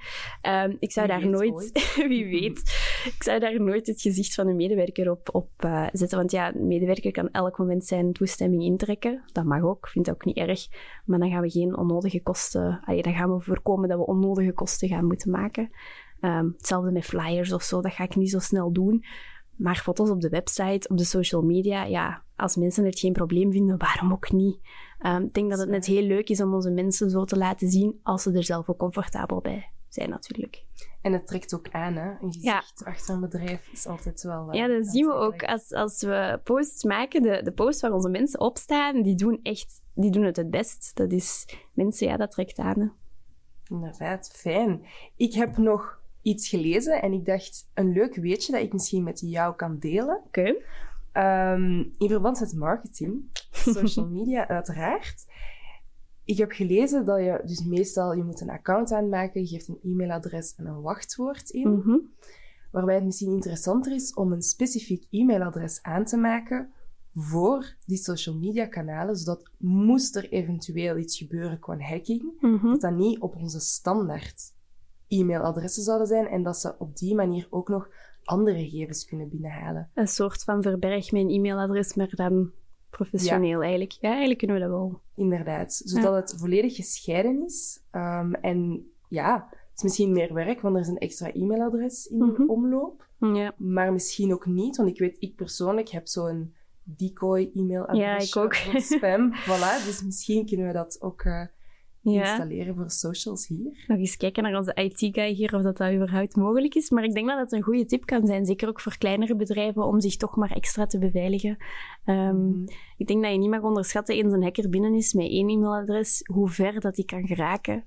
ik 0.79 0.93
zou 0.93 1.07
Wie 1.07 1.17
daar 1.19 1.29
nooit, 1.29 1.53
ooit. 1.53 1.95
wie 2.09 2.25
weet, 2.25 2.59
ik 3.17 3.23
zou 3.23 3.39
daar 3.41 3.61
nooit 3.61 3.87
het 3.87 4.01
gezicht 4.01 4.35
van 4.35 4.49
een 4.49 4.57
medewerker 4.57 5.11
op, 5.11 5.29
op 5.35 5.49
eh, 5.57 5.87
zetten. 5.93 6.19
Want 6.19 6.31
ja, 6.31 6.55
een 6.55 6.67
medewerker 6.67 7.11
kan 7.11 7.29
elk 7.31 7.59
moment 7.59 7.85
zijn 7.85 8.13
toestemming 8.13 8.63
intrekken. 8.63 9.23
Dat 9.33 9.45
mag 9.45 9.63
ook, 9.63 9.85
ik 9.87 9.91
vind 9.93 10.05
dat 10.05 10.15
ook 10.15 10.25
niet 10.25 10.37
erg. 10.49 10.67
Maar 11.05 11.19
dan 11.19 11.31
gaan 11.31 11.43
we 11.43 11.51
geen 11.51 11.77
onnodige 11.77 12.23
kosten... 12.23 12.81
Allee, 12.85 13.03
dan 13.03 13.15
gaan 13.15 13.35
we 13.35 13.41
voorkomen 13.41 13.89
dat 13.89 13.99
we 13.99 14.07
onnodige 14.07 14.53
kosten 14.53 14.89
gaan 14.89 15.07
moeten 15.07 15.31
maken. 15.31 15.71
Ehm, 16.21 16.47
hetzelfde 16.47 16.93
met 16.93 17.05
flyers 17.05 17.53
of 17.53 17.63
zo, 17.63 17.81
dat 17.81 17.93
ga 17.93 18.05
ik 18.05 18.17
niet 18.17 18.31
zo 18.31 18.39
snel 18.39 18.73
doen. 18.73 19.05
Maar 19.57 19.77
foto's 19.77 20.11
op 20.11 20.21
de 20.21 20.29
website, 20.29 20.89
op 20.89 20.97
de 20.97 21.05
social 21.05 21.43
media, 21.43 21.85
ja, 21.85 22.23
als 22.37 22.57
mensen 22.57 22.85
het 22.85 22.99
geen 22.99 23.13
probleem 23.13 23.53
vinden, 23.53 23.79
waarom 23.79 24.13
ook 24.13 24.33
niet? 24.33 24.61
Ehm, 24.99 25.23
ik 25.23 25.35
denk 25.35 25.51
dat 25.51 25.59
het 25.59 25.69
net 25.69 25.87
heel 25.87 26.03
leuk 26.03 26.29
is 26.29 26.41
om 26.41 26.55
onze 26.55 26.71
mensen 26.71 27.11
zo 27.11 27.25
te 27.25 27.37
laten 27.37 27.69
zien, 27.69 28.01
als 28.03 28.23
ze 28.23 28.33
er 28.33 28.45
zelf 28.45 28.69
ook 28.69 28.79
comfortabel 28.79 29.41
bij 29.41 29.71
zijn 29.89 30.11
natuurlijk. 30.11 30.65
En 31.03 31.13
het 31.13 31.27
trekt 31.27 31.55
ook 31.55 31.69
aan, 31.71 31.95
hè? 31.95 32.11
Een 32.21 32.33
gezicht 32.33 32.85
achter 32.85 33.15
een 33.15 33.21
bedrijf 33.21 33.69
is 33.73 33.87
altijd 33.87 34.23
wel... 34.23 34.51
eh, 34.51 34.59
Ja, 34.59 34.67
dat 34.67 34.87
zien 34.87 35.07
we 35.07 35.13
ook 35.13 35.43
als, 35.45 35.73
als 35.73 36.03
we 36.03 36.41
posts 36.45 36.85
maken. 36.85 37.23
De, 37.23 37.41
de 37.43 37.53
posts 37.53 37.83
waar 37.83 37.93
onze 37.93 38.09
mensen 38.09 38.41
op 38.41 38.59
staan, 38.59 39.03
die 39.03 39.15
doen 39.15 39.41
echt 39.43 39.81
die 39.95 40.11
doen 40.11 40.25
het 40.25 40.37
het 40.37 40.51
best. 40.51 40.91
Dat 40.95 41.13
is 41.13 41.47
mensen, 41.73 42.07
ja, 42.07 42.17
dat 42.17 42.31
trekt 42.31 42.59
aan. 42.59 42.81
hè. 42.81 42.87
Inderdaad, 43.75 44.31
fijn. 44.35 44.85
Ik 45.17 45.33
heb 45.35 45.57
nog 45.57 46.01
iets 46.23 46.49
gelezen 46.49 47.03
en 47.03 47.13
ik 47.13 47.25
dacht 47.25 47.71
een 47.75 47.93
leuk 47.93 48.15
weetje 48.17 48.53
dat 48.53 48.61
ik 48.63 48.73
misschien 48.73 49.03
met 49.03 49.21
jou 49.21 49.55
kan 49.55 49.79
delen. 49.79 50.21
Oké. 50.27 50.55
Ehm, 51.13 51.79
in 51.99 52.09
verband 52.09 52.41
met 52.41 52.55
marketing, 52.55 53.31
social 53.53 54.07
media 54.09 54.49
uiteraard. 54.49 55.25
Ik 56.25 56.37
heb 56.39 56.51
gelezen 56.51 57.05
dat 57.05 57.19
je 57.19 57.41
dus 57.45 57.65
meestal 57.65 58.13
je 58.15 58.23
moet 58.23 58.41
een 58.41 58.51
account 58.51 58.93
aanmaken, 58.93 59.41
je 59.41 59.47
geeft 59.47 59.69
een 59.69 59.79
e-mailadres 59.83 60.55
en 60.57 60.67
een 60.67 60.81
wachtwoord 60.81 61.51
in. 61.51 61.73
Mhm. 61.73 61.97
Waarbij 62.71 62.95
het 62.95 63.05
misschien 63.05 63.33
interessanter 63.33 63.93
is 63.93 64.15
om 64.15 64.33
een 64.33 64.43
specifiek 64.43 65.05
e-mailadres 65.11 65.83
aan 65.83 66.05
te 66.05 66.17
maken 66.17 66.73
voor 67.15 67.75
die 67.87 67.97
social 67.97 68.37
media 68.37 68.67
kanalen, 68.67 69.17
zodat 69.17 69.51
moest 69.59 70.17
er 70.17 70.29
eventueel 70.33 70.97
iets 70.97 71.19
gebeuren 71.19 71.59
qua 71.59 71.79
hacking, 71.79 72.33
Mhm. 72.41 72.67
dat 72.67 72.81
dat 72.81 72.95
niet 72.97 73.21
op 73.21 73.37
onze 73.37 73.61
standaard 73.61 74.53
e-mailadressen 75.09 75.83
zouden 75.83 76.07
zijn 76.07 76.27
en 76.27 76.43
dat 76.43 76.59
ze 76.59 76.75
op 76.79 76.97
die 76.97 77.15
manier 77.15 77.47
ook 77.51 77.69
nog 77.69 77.89
andere 78.25 78.59
gegevens 78.59 79.05
kunnen 79.05 79.29
binnenhalen. 79.29 79.91
Een 79.95 80.09
soort 80.09 80.45
van 80.45 80.63
verberg 80.63 81.13
mijn 81.13 81.31
e-mailadres, 81.31 81.95
maar 81.95 82.15
dan 82.15 82.51
professioneel 82.97 83.61
eigenlijk. 83.61 83.93
Ja, 83.93 84.09
eigenlijk 84.09 84.39
kunnen 84.39 84.57
we 84.57 84.63
dat 84.63 84.71
wel. 84.71 85.01
Inderdaad, 85.15 85.73
zodat 85.85 86.15
het 86.15 86.41
volledig 86.41 86.75
gescheiden 86.75 87.45
is. 87.45 87.81
Ehm, 87.91 88.33
en 88.33 88.91
ja, 89.09 89.49
het 89.51 89.77
is 89.77 89.83
misschien 89.83 90.13
meer 90.13 90.35
werk, 90.35 90.61
want 90.61 90.75
er 90.75 90.81
is 90.81 90.89
een 90.89 90.99
extra 90.99 91.33
e-mailadres 91.33 92.07
in 92.07 92.19
Mhm. 92.19 92.43
omloop. 92.47 93.07
Ja, 93.19 93.55
Maar 93.57 93.93
misschien 93.93 94.33
ook 94.33 94.47
niet, 94.47 94.77
want 94.77 94.89
ik 94.89 94.99
weet, 94.99 95.17
ik 95.19 95.35
persoonlijk 95.35 95.89
heb 95.89 96.07
zo'n 96.09 96.55
decoy 96.83 97.51
e-mailadres. 97.55 97.99
Ja, 97.99 98.19
ik 98.19 98.37
ook. 98.37 98.55
Spam, 98.81 99.33
voilà. 99.49 99.85
Dus 99.87 100.03
misschien 100.05 100.47
kunnen 100.47 100.67
we 100.67 100.73
dat 100.73 100.97
ook 101.01 101.23
eh, 101.23 101.43
ja. 102.03 102.21
installeren 102.21 102.75
voor 102.75 102.91
socials 102.91 103.47
hier. 103.47 103.85
Nog 103.87 103.99
eens 103.99 104.17
kijken 104.17 104.43
naar 104.43 104.57
onze 104.57 104.75
IT-guy 104.75 105.33
hier 105.33 105.55
of 105.55 105.63
dat, 105.63 105.77
dat 105.77 105.93
überhaupt 105.93 106.37
mogelijk 106.37 106.75
is. 106.75 106.91
Maar 106.91 107.05
ik 107.05 107.15
denk 107.15 107.29
dat 107.29 107.39
het 107.39 107.53
een 107.53 107.63
goede 107.63 107.85
tip 107.85 108.07
kan 108.07 108.27
zijn, 108.27 108.47
zeker 108.47 108.69
ook 108.69 108.81
voor 108.81 108.99
kleinere 108.99 109.37
bedrijven, 109.37 109.87
om 109.87 110.01
zich 110.01 110.17
toch 110.17 110.37
maar 110.37 110.51
extra 110.51 110.87
te 110.87 110.99
beveiligen. 110.99 111.57
Ehm, 112.05 112.41
Mhm. 112.43 112.65
Ik 112.97 113.07
denk 113.07 113.23
dat 113.23 113.33
je 113.33 113.39
niet 113.39 113.51
mag 113.51 113.63
onderschatten, 113.63 114.15
eens 114.15 114.33
een 114.33 114.43
hacker 114.43 114.69
binnen 114.69 114.95
is 114.95 115.13
met 115.13 115.27
één 115.27 115.49
e-mailadres, 115.49 116.23
hoe 116.33 116.49
ver 116.49 116.81
dat 116.81 116.95
die 116.95 117.05
kan 117.05 117.27
geraken. 117.27 117.85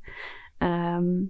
Ehm, 0.57 1.23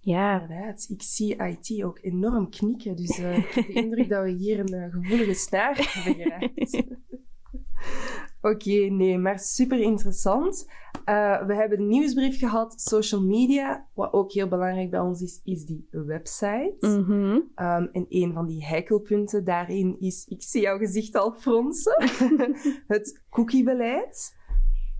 ja, 0.00 0.40
Inderdaad, 0.40 0.86
ik 0.88 1.02
zie 1.02 1.36
IT 1.36 1.84
ook 1.84 1.98
enorm 2.02 2.50
knikken. 2.50 2.96
Dus 2.96 3.18
eh, 3.18 3.38
ik 3.38 3.48
heb 3.48 3.66
de 3.66 3.72
indruk 3.72 4.08
dat 4.08 4.24
we 4.24 4.30
hier 4.30 4.58
een 4.58 4.72
eh, 4.74 4.92
gevoelige 4.92 5.34
snaar 5.34 5.90
hebben 5.92 6.14
geraakt. 6.24 6.82
Oké, 8.42 8.70
nee, 8.90 9.18
maar 9.18 9.38
super 9.38 9.80
interessant. 9.80 10.66
Eh, 11.04 11.46
we 11.46 11.54
hebben 11.54 11.78
een 11.80 11.88
nieuwsbrief 11.88 12.38
gehad, 12.38 12.80
social 12.80 13.22
media. 13.22 13.86
Wat 13.94 14.12
ook 14.12 14.32
heel 14.32 14.48
belangrijk 14.48 14.90
bij 14.90 15.00
ons 15.00 15.20
is, 15.22 15.40
is 15.44 15.64
die 15.64 15.88
website. 15.90 16.76
Mhm. 16.80 17.38
Ehm, 17.54 17.86
en 17.92 18.06
een 18.08 18.32
van 18.32 18.46
die 18.46 18.64
heikelpunten 18.66 19.44
daarin 19.44 19.96
is, 20.00 20.26
ik 20.28 20.42
zie 20.42 20.60
jouw 20.60 20.78
gezicht 20.78 21.14
al 21.14 21.32
fronsen, 21.32 21.96
het 22.86 23.22
cookiebeleid. 23.30 24.36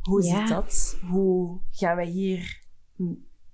Hoe 0.02 0.22
Ja. 0.24 0.38
zit 0.38 0.48
dat? 0.56 0.98
Hoe 1.10 1.58
gaan 1.70 1.96
wij 1.96 2.06
hier 2.06 2.62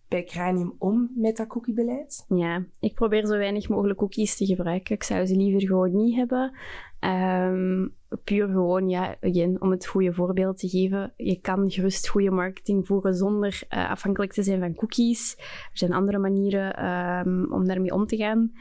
bij 0.08 0.24
Cranium 0.24 0.74
om 0.78 1.10
met 1.14 1.36
dat 1.36 1.46
cookiebeleid? 1.46 2.24
Ja, 2.28 2.64
ik 2.80 2.94
probeer 2.94 3.26
zo 3.26 3.36
weinig 3.36 3.68
mogelijk 3.68 3.98
cookies 3.98 4.36
te 4.36 4.46
gebruiken. 4.46 4.94
Ik 4.94 5.02
zou 5.02 5.26
ze 5.26 5.36
liever 5.36 5.60
gewoon 5.60 5.96
niet 5.96 6.14
hebben. 6.14 6.52
Ehm, 7.00 7.88
puur 8.24 8.48
gewoon, 8.48 8.88
ja, 8.88 9.16
om 9.58 9.70
het 9.70 9.86
goede 9.86 10.12
voorbeeld 10.12 10.58
te 10.58 10.68
geven. 10.68 11.12
Je 11.16 11.40
kan 11.40 11.70
gerust 11.70 12.08
goede 12.08 12.30
marketing 12.30 12.86
voeren 12.86 13.14
zonder 13.14 13.62
eh, 13.68 13.90
afhankelijk 13.90 14.32
te 14.32 14.42
zijn 14.42 14.60
van 14.60 14.74
cookies. 14.74 15.34
Er 15.38 15.78
zijn 15.78 15.92
andere 15.92 16.18
manieren 16.18 16.76
ehm, 16.76 17.52
om 17.52 17.66
daarmee 17.66 17.94
om 17.94 18.06
te 18.06 18.16
gaan. 18.16 18.52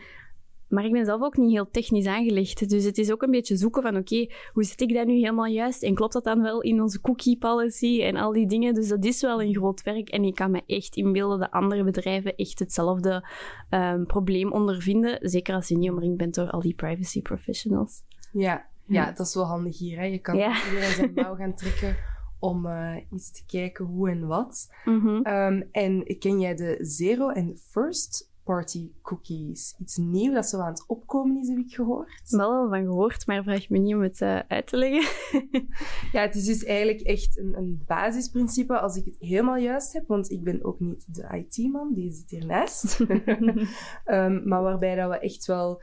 Maar 0.74 0.86
ik 0.86 0.92
ben 0.92 1.06
zelf 1.06 1.22
ook 1.22 1.38
niet 1.38 1.52
heel 1.52 1.70
technisch 1.70 2.06
aangelegd. 2.06 2.70
Dus 2.70 2.84
het 2.84 2.98
is 2.98 3.12
ook 3.12 3.22
een 3.22 3.32
beetje 3.32 3.56
zoeken 3.56 3.82
van, 3.82 3.98
oké, 3.98 4.28
hoe 4.54 4.64
zit 4.64 4.82
ik 4.82 4.94
dat 4.94 5.06
nu 5.06 5.14
helemaal 5.14 5.46
juist? 5.46 5.84
En 5.84 5.94
klopt 5.94 6.14
dat 6.14 6.24
dan 6.24 6.42
wel 6.42 6.62
in 6.62 6.82
onze 6.82 7.02
cookie 7.02 7.38
policy 7.38 8.02
en 8.02 8.16
al 8.16 8.34
die 8.34 8.48
dingen? 8.48 8.74
Dus 8.74 8.88
dat 8.88 9.06
is 9.06 9.22
wel 9.22 9.42
een 9.42 9.56
groot 9.56 9.84
werk. 9.84 10.10
En 10.10 10.24
ik 10.24 10.36
kan 10.36 10.52
me 10.52 10.62
echt 10.66 10.96
inbeelden 10.96 11.40
dat 11.40 11.52
andere 11.52 11.84
bedrijven 11.84 12.36
echt 12.36 12.60
hetzelfde 12.60 13.28
ehm, 13.70 14.04
probleem 14.06 14.52
ondervinden. 14.52 15.18
Zeker 15.22 15.56
als 15.56 15.68
je 15.68 15.78
niet 15.78 15.90
omringd 15.90 16.18
bent 16.18 16.36
door 16.36 16.50
al 16.50 16.62
die 16.62 16.76
privacy 16.76 17.22
professionals. 17.22 18.02
Ja, 18.32 18.70
ja, 18.86 19.12
dat 19.12 19.28
is 19.28 19.36
wel 19.36 19.46
handig 19.46 19.78
hier. 19.78 19.98
Hè? 19.98 20.04
Je 20.06 20.20
kan 20.20 20.36
Ja. 20.38 20.66
iedereen 20.66 20.92
zijn 20.92 21.14
mouw 21.24 21.36
gaan 21.36 21.56
trekken 21.56 21.96
om 22.40 22.66
eh, 22.66 22.96
eens 23.12 23.32
te 23.32 23.46
kijken 23.46 23.86
hoe 23.86 24.10
en 24.10 24.28
wat. 24.28 24.70
Mhm. 24.86 25.22
Ehm, 25.22 25.62
en 25.72 26.18
ken 26.20 26.40
jij 26.40 26.56
de 26.56 26.78
zero 26.82 27.30
en 27.30 27.58
first 27.58 28.32
party 28.44 28.90
cookies? 29.02 29.76
Iets 29.80 29.98
nieuw 29.98 30.34
dat 30.34 30.46
zo 30.46 30.60
aan 30.60 30.72
het 30.72 30.84
opkomen 30.88 31.38
is, 31.38 31.48
heb 31.48 31.58
ik 31.58 31.74
gehoord. 31.74 32.24
Wel 32.30 32.52
al 32.52 32.70
van 32.70 32.84
gehoord, 32.84 33.28
maar 33.28 33.44
vraag 33.44 33.70
me 33.70 33.78
niet 33.78 33.96
om 33.96 34.02
het 34.02 34.22
eh, 34.22 34.40
uit 34.48 34.68
te 34.68 34.78
leggen. 34.78 35.12
Ja, 36.12 36.22
het 36.22 36.36
is 36.36 36.46
dus 36.46 36.64
eigenlijk 36.64 37.02
echt 37.02 37.38
een, 37.38 37.58
een 37.58 37.84
basisprincipe, 37.88 38.80
als 38.80 38.96
ik 38.96 39.06
het 39.06 39.16
helemaal 39.20 39.58
juist 39.58 39.94
heb, 39.94 40.08
want 40.08 40.32
ik 40.32 40.44
ben 40.44 40.64
ook 40.64 40.80
niet 40.80 41.06
de 41.16 41.28
IT-man, 41.48 41.94
die 41.94 42.12
zit 42.12 42.30
hiernaast. 42.30 43.00
Ehm, 44.06 44.48
maar 44.48 44.62
waarbij 44.64 44.96
dat 44.96 45.10
we 45.10 45.20
echt 45.20 45.46
wel 45.46 45.82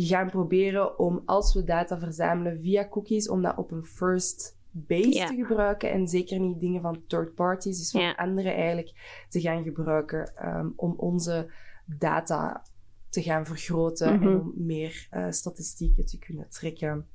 gaan 0.00 0.30
proberen 0.30 0.98
om, 0.98 1.22
als 1.24 1.54
we 1.54 1.64
data 1.64 1.98
verzamelen 1.98 2.60
via 2.60 2.88
cookies, 2.88 3.28
om 3.28 3.42
dat 3.42 3.56
op 3.56 3.70
een 3.70 3.84
first 3.84 4.58
base 4.70 5.24
te 5.26 5.34
gebruiken 5.34 5.90
en 5.90 6.08
zeker 6.08 6.40
niet 6.40 6.60
dingen 6.60 6.82
van 6.82 7.02
third 7.06 7.34
parties, 7.34 7.78
dus 7.78 7.90
van 7.90 8.16
anderen 8.16 8.54
eigenlijk 8.54 9.24
te 9.28 9.40
gaan 9.40 9.62
gebruiken 9.62 10.32
ehm, 10.36 10.68
om 10.76 10.94
onze 10.96 11.52
data 11.98 12.62
te 13.08 13.22
gaan 13.22 13.46
vergroten 13.46 14.14
Mhm. 14.14 14.22
en 14.28 14.40
om 14.40 14.52
meer 14.56 15.06
eh, 15.10 15.26
statistieken 15.30 16.06
te 16.06 16.18
kunnen 16.18 16.48
trekken. 16.48 17.06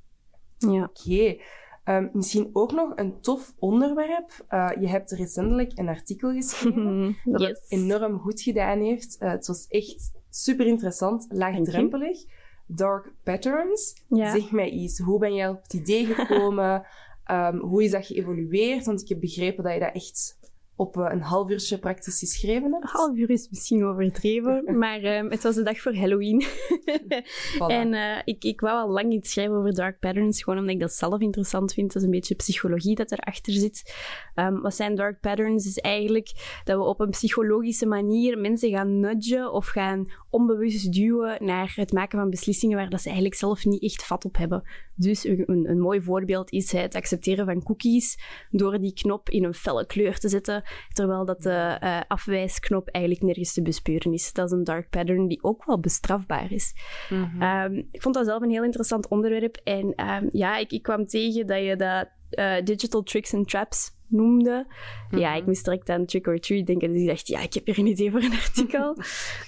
ja. 0.58 0.84
Oké. 0.84 1.38
Ehm, 1.84 2.08
misschien 2.14 2.50
ook 2.54 2.72
nog 2.72 2.92
een 2.96 3.22
tof 3.22 3.54
onderwerp. 3.60 4.46
Eh, 4.48 4.70
je 4.80 4.88
hebt 4.88 5.12
recentelijk 5.12 5.72
een 5.78 5.88
artikel 5.88 6.32
geschreven 6.34 7.16
dat 7.24 7.42
het 7.42 7.66
enorm 7.68 8.20
goed 8.20 8.42
gedaan 8.42 8.80
heeft. 8.80 9.18
Eh, 9.18 9.32
het 9.32 9.48
was 9.48 9.68
echt 9.68 10.12
super 10.30 10.66
interessant, 10.66 11.26
laagdrempelig. 11.30 12.18
Dark 12.68 13.14
patterns. 13.24 14.04
Ja. 14.08 14.32
Zeg 14.32 14.52
mij 14.52 14.70
iets. 14.70 15.00
Hoe 15.00 15.20
ben 15.20 15.34
jij 15.34 15.50
op 15.50 15.62
het 15.64 15.74
idee 15.74 16.06
gekomen? 16.06 16.86
Ehm, 17.24 17.58
hoe 17.58 17.84
is 17.84 17.92
dat 17.92 18.06
geëvolueerd? 18.06 18.86
Want 18.86 19.02
ik 19.02 19.08
heb 19.08 19.20
begrepen 19.20 19.64
dat 19.64 19.74
je 19.74 19.80
dat 19.80 19.94
echt 19.94 20.37
op 20.78 20.98
eh, 20.98 21.06
een 21.10 21.22
half 21.22 21.50
uurtje 21.50 21.78
praktisch 21.78 22.20
geschreven 22.20 22.72
hebt. 22.72 22.84
Een 22.84 22.90
half 22.90 23.16
uur 23.18 23.30
is 23.30 23.50
misschien 23.50 23.86
overdreven, 23.86 24.64
maar 24.80 25.02
ehm, 25.02 25.30
het 25.30 25.44
was 25.44 25.56
de 25.56 25.64
dag 25.64 25.80
voor 25.80 25.96
Halloween. 25.96 26.44
Voilà. 26.44 27.66
En 27.78 27.94
eh, 27.94 28.22
ik, 28.24 28.44
ik 28.44 28.60
wou 28.60 28.80
al 28.80 28.90
lang 28.90 29.14
iets 29.14 29.32
schrijven 29.32 29.56
over 29.56 29.74
dark 29.74 30.00
patterns, 30.00 30.44
gewoon 30.44 30.60
omdat 30.60 30.74
ik 30.74 30.82
dat 30.82 30.94
zelf 30.94 31.20
interessant 31.20 31.74
vind. 31.74 31.94
Dat 31.94 32.02
is 32.02 32.08
een 32.08 32.14
beetje 32.14 32.36
psychologie 32.36 32.96
dat 32.96 33.12
erachter 33.12 33.54
zit. 33.54 33.96
Ehm, 34.36 34.60
wat 34.60 34.76
zijn 34.76 34.96
dark 34.96 35.20
patterns? 35.20 35.66
Is 35.66 35.78
eigenlijk 35.78 36.62
dat 36.64 36.78
we 36.78 36.84
op 36.84 37.00
een 37.00 37.10
psychologische 37.10 37.86
manier 37.86 38.38
mensen 38.38 38.70
gaan 38.70 39.00
nudgen 39.00 39.52
of 39.52 39.68
gaan 39.68 40.12
onbewust 40.30 40.94
duwen 40.94 41.46
naar 41.46 41.74
het 41.76 41.92
maken 41.92 42.20
van 42.20 42.30
beslissingen 42.30 42.78
waar 42.78 42.90
dat 42.90 43.00
ze 43.02 43.06
eigenlijk 43.06 43.38
zelf 43.38 43.66
niet 43.66 43.84
echt 43.84 44.06
vat 44.06 44.26
op 44.26 44.38
hebben. 44.38 44.64
Dus 44.96 45.24
een, 45.24 45.70
een 45.70 45.80
mooi 45.80 46.02
voorbeeld 46.02 46.52
is 46.52 46.72
het 46.72 46.96
accepteren 46.96 47.46
van 47.46 47.64
cookies 47.64 48.20
door 48.50 48.80
die 48.80 48.94
knop 48.94 49.30
in 49.30 49.44
een 49.44 49.54
felle 49.54 49.86
kleur 49.86 50.18
te 50.20 50.30
zetten, 50.30 50.64
terwijl 50.94 51.26
dat 51.26 51.42
de 51.42 51.78
eh, 51.80 52.02
afwijsknop 52.08 52.88
eigenlijk 52.88 53.26
nergens 53.26 53.54
te 53.54 53.62
bespeuren 53.62 54.14
is. 54.14 54.34
Dat 54.34 54.46
is 54.46 54.52
een 54.52 54.64
dark 54.64 54.90
pattern 54.90 55.28
die 55.28 55.44
ook 55.44 55.66
wel 55.66 55.80
bestrafbaar 55.80 56.52
is. 56.52 56.74
Mhm. 57.10 57.42
Ehm, 57.42 57.84
ik 57.92 58.02
vond 58.02 58.16
dat 58.16 58.26
zelf 58.26 58.42
een 58.42 58.50
heel 58.50 58.64
interessant 58.64 59.08
onderwerp. 59.08 59.56
En 59.64 59.96
ehm, 59.96 60.28
ja, 60.32 60.58
ik, 60.58 60.72
ik 60.72 60.82
kwam 60.82 61.06
tegen 61.06 61.48
dat 61.48 61.64
je 61.64 61.76
dat 61.76 62.10
eh, 62.30 62.64
digital 62.64 63.04
tricks 63.04 63.34
and 63.34 63.50
traps 63.50 63.96
noemde. 64.08 64.68
Ja, 65.10 65.36
ik 65.36 65.46
moest 65.46 65.66
direct 65.66 65.90
aan 65.90 66.06
trick 66.06 66.28
or 66.28 66.40
treat 66.40 66.66
denken. 66.66 66.92
Dus 66.92 67.02
ik 67.02 67.08
dacht, 67.08 67.28
ja, 67.28 67.42
ik 67.42 67.54
heb 67.54 67.66
hier 67.66 67.80
een 67.80 67.86
idee 67.86 68.12
voor 68.12 68.22
een 68.22 68.32
artikel. 68.46 68.96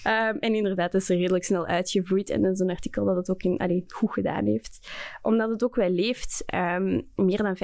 Ehm, 0.04 0.38
en 0.40 0.56
inderdaad, 0.56 0.94
het 0.94 1.02
is 1.02 1.10
er 1.10 1.18
redelijk 1.18 1.44
snel 1.44 1.66
uitgevloeid. 1.66 2.30
En 2.30 2.42
dat 2.42 2.52
is 2.52 2.60
een 2.60 2.70
artikel 2.70 3.06
dat 3.06 3.16
het 3.16 3.30
ook 3.30 3.44
in, 3.44 3.58
allee, 3.58 3.84
goed 3.88 4.14
gedaan 4.14 4.46
heeft. 4.46 4.90
Omdat 5.22 5.50
het 5.50 5.64
ook 5.64 5.76
wel 5.76 5.90
leeft. 5.90 6.44
Meer 7.16 7.44
dan 7.44 7.56
50% 7.56 7.60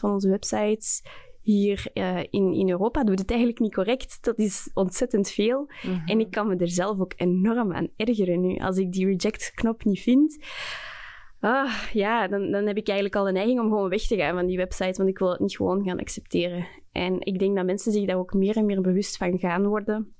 van 0.00 0.12
onze 0.12 0.28
websites 0.28 1.02
hier 1.42 1.86
eh, 1.92 2.18
in, 2.30 2.52
in 2.52 2.70
Europa 2.70 3.04
doet 3.04 3.18
het 3.18 3.30
eigenlijk 3.30 3.60
niet 3.60 3.74
correct. 3.74 4.18
Dat 4.24 4.38
is 4.38 4.70
ontzettend 4.74 5.30
veel. 5.30 5.70
Mhm. 5.82 6.06
En 6.06 6.20
ik 6.20 6.30
kan 6.30 6.48
me 6.48 6.56
er 6.56 6.68
zelf 6.68 7.00
ook 7.00 7.12
enorm 7.16 7.72
aan 7.72 7.88
ergeren 7.96 8.40
nu. 8.40 8.56
Als 8.56 8.76
ik 8.76 8.92
die 8.92 9.06
reject-knop 9.06 9.84
niet 9.84 10.00
vind, 10.00 10.38
ah, 11.40 11.72
ja, 11.92 12.28
dan, 12.28 12.50
dan 12.50 12.66
heb 12.66 12.76
ik 12.76 12.86
eigenlijk 12.86 13.16
al 13.16 13.24
de 13.24 13.32
neiging 13.32 13.60
om 13.60 13.68
gewoon 13.68 13.88
weg 13.88 14.02
te 14.02 14.16
gaan 14.16 14.34
van 14.34 14.46
die 14.46 14.56
website, 14.56 14.96
want 14.96 15.08
ik 15.08 15.18
wil 15.18 15.30
het 15.30 15.40
niet 15.40 15.56
gewoon 15.56 15.84
gaan 15.84 16.00
accepteren. 16.00 16.66
En 16.92 17.20
ik 17.20 17.38
denk 17.38 17.56
dat 17.56 17.64
mensen 17.64 17.92
zich 17.92 18.06
daar 18.06 18.18
ook 18.18 18.32
meer 18.32 18.56
en 18.56 18.66
meer 18.66 18.80
bewust 18.80 19.16
van 19.16 19.38
gaan 19.38 19.66
worden. 19.66 20.14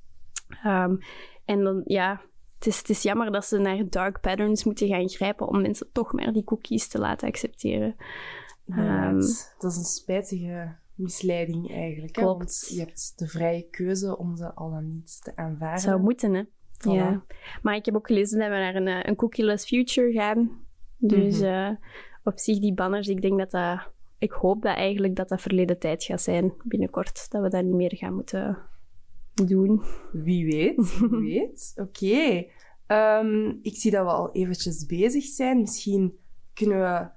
Ehm, 0.62 0.96
en 1.44 1.62
dan, 1.64 1.83
ja, 1.85 2.20
het 2.54 2.66
is, 2.66 2.78
het 2.78 2.88
is 2.88 3.02
jammer 3.02 3.33
dat 3.33 3.44
ze 3.44 3.59
naar 3.59 3.88
dark 3.88 4.20
patterns 4.20 4.64
moeten 4.64 4.88
gaan 4.88 5.09
grijpen 5.09 5.48
om 5.48 5.61
mensen 5.61 5.92
toch 5.92 6.12
maar 6.12 6.33
die 6.33 6.44
cookies 6.44 6.88
te 6.88 6.98
laten 6.98 7.28
accepteren. 7.28 7.96
Ehm, 8.68 9.20
dat 9.59 9.70
is 9.70 9.76
een 9.76 9.85
spijtige 9.85 10.76
misleiding 11.00 11.70
eigenlijk. 11.72 12.16
hè? 12.16 12.22
Klopt. 12.22 12.38
Want 12.38 12.66
je 12.68 12.78
hebt 12.78 13.12
de 13.16 13.28
vrije 13.28 13.62
keuze 13.70 14.18
om 14.18 14.36
ze 14.36 14.54
al 14.54 14.70
dan 14.70 14.92
niet 14.94 15.22
te 15.22 15.36
aanvaarden. 15.36 15.80
Zou 15.80 16.00
moeten, 16.00 16.34
hè. 16.34 16.42
Voilà. 16.78 16.92
Ja. 16.92 17.24
Maar 17.62 17.74
ik 17.76 17.84
heb 17.84 17.94
ook 17.94 18.06
gelezen 18.06 18.38
dat 18.38 18.48
we 18.48 18.54
naar 18.54 18.74
een, 18.74 18.86
eh, 18.88 19.00
een 19.02 19.16
cookieless 19.16 19.66
future 19.66 20.12
gaan. 20.12 20.64
Dus 20.96 21.38
Mhm. 21.38 21.44
eh, 21.48 21.70
op 22.24 22.38
zich, 22.38 22.58
die 22.58 22.74
banners, 22.74 23.08
ik 23.08 23.22
denk 23.22 23.38
dat 23.38 23.50
dat... 23.50 23.80
Ik 24.18 24.32
hoop 24.32 24.62
dat 24.62 24.76
eigenlijk 24.76 25.16
dat 25.16 25.28
dat 25.28 25.40
verleden 25.40 25.78
tijd 25.78 26.04
gaat 26.04 26.20
zijn 26.22 26.52
binnenkort. 26.64 27.30
Dat 27.30 27.42
we 27.42 27.48
dat 27.48 27.64
niet 27.64 27.74
meer 27.74 27.96
gaan 27.96 28.14
moeten 28.14 28.58
doen. 29.46 29.82
Wie 30.12 30.44
weet, 30.46 30.98
wie 31.10 31.20
weet. 31.20 31.72
Oké. 31.76 32.44
Ehm, 32.86 33.48
ik 33.62 33.76
zie 33.76 33.90
dat 33.90 34.04
we 34.04 34.10
al 34.10 34.32
eventjes 34.32 34.86
bezig 34.86 35.24
zijn. 35.24 35.60
Misschien 35.60 36.18
kunnen 36.54 36.78
we 36.78 37.08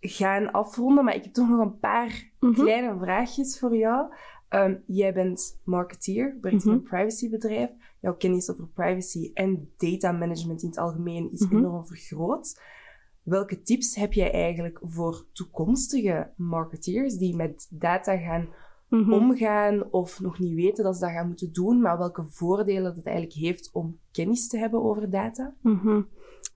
gaan 0.00 0.50
afronden, 0.52 1.04
maar 1.04 1.14
ik 1.14 1.24
heb 1.24 1.32
toch 1.32 1.48
nog 1.48 1.60
een 1.60 1.78
paar 1.78 2.30
Mhm. 2.40 2.52
kleine 2.52 2.98
vraagjes 2.98 3.58
voor 3.58 3.76
jou. 3.76 4.14
Ehm, 4.48 4.76
jij 4.86 5.14
bent 5.14 5.60
marketeer, 5.64 6.38
werkt 6.40 6.64
in 6.64 6.70
Mhm. 6.70 6.78
een 6.78 6.82
privacybedrijf. 6.82 7.70
Jouw 8.00 8.14
kennis 8.16 8.50
over 8.50 8.66
privacy 8.68 9.30
en 9.34 9.70
data 9.76 10.12
management 10.12 10.62
in 10.62 10.68
het 10.68 10.78
algemeen 10.78 11.32
is 11.32 11.40
Mhm. 11.40 11.56
enorm 11.56 11.86
vergroot. 11.86 12.60
Welke 13.22 13.62
tips 13.62 13.94
heb 13.94 14.12
jij 14.12 14.32
eigenlijk 14.32 14.78
voor 14.82 15.26
toekomstige 15.32 16.30
marketeers 16.36 17.16
die 17.16 17.36
met 17.36 17.66
data 17.70 18.16
gaan 18.16 18.48
Mhm. 18.88 19.12
omgaan 19.12 19.90
of 19.92 20.20
nog 20.20 20.38
niet 20.38 20.54
weten 20.54 20.84
dat 20.84 20.94
ze 20.94 21.00
dat 21.00 21.10
gaan 21.10 21.26
moeten 21.26 21.52
doen, 21.52 21.80
maar 21.80 21.98
welke 21.98 22.24
voordelen 22.28 22.94
het 22.94 23.06
eigenlijk 23.06 23.36
heeft 23.36 23.70
om 23.72 23.98
kennis 24.12 24.48
te 24.48 24.58
hebben 24.58 24.82
over 24.82 25.10
data? 25.10 25.54
Mhm. 25.62 26.02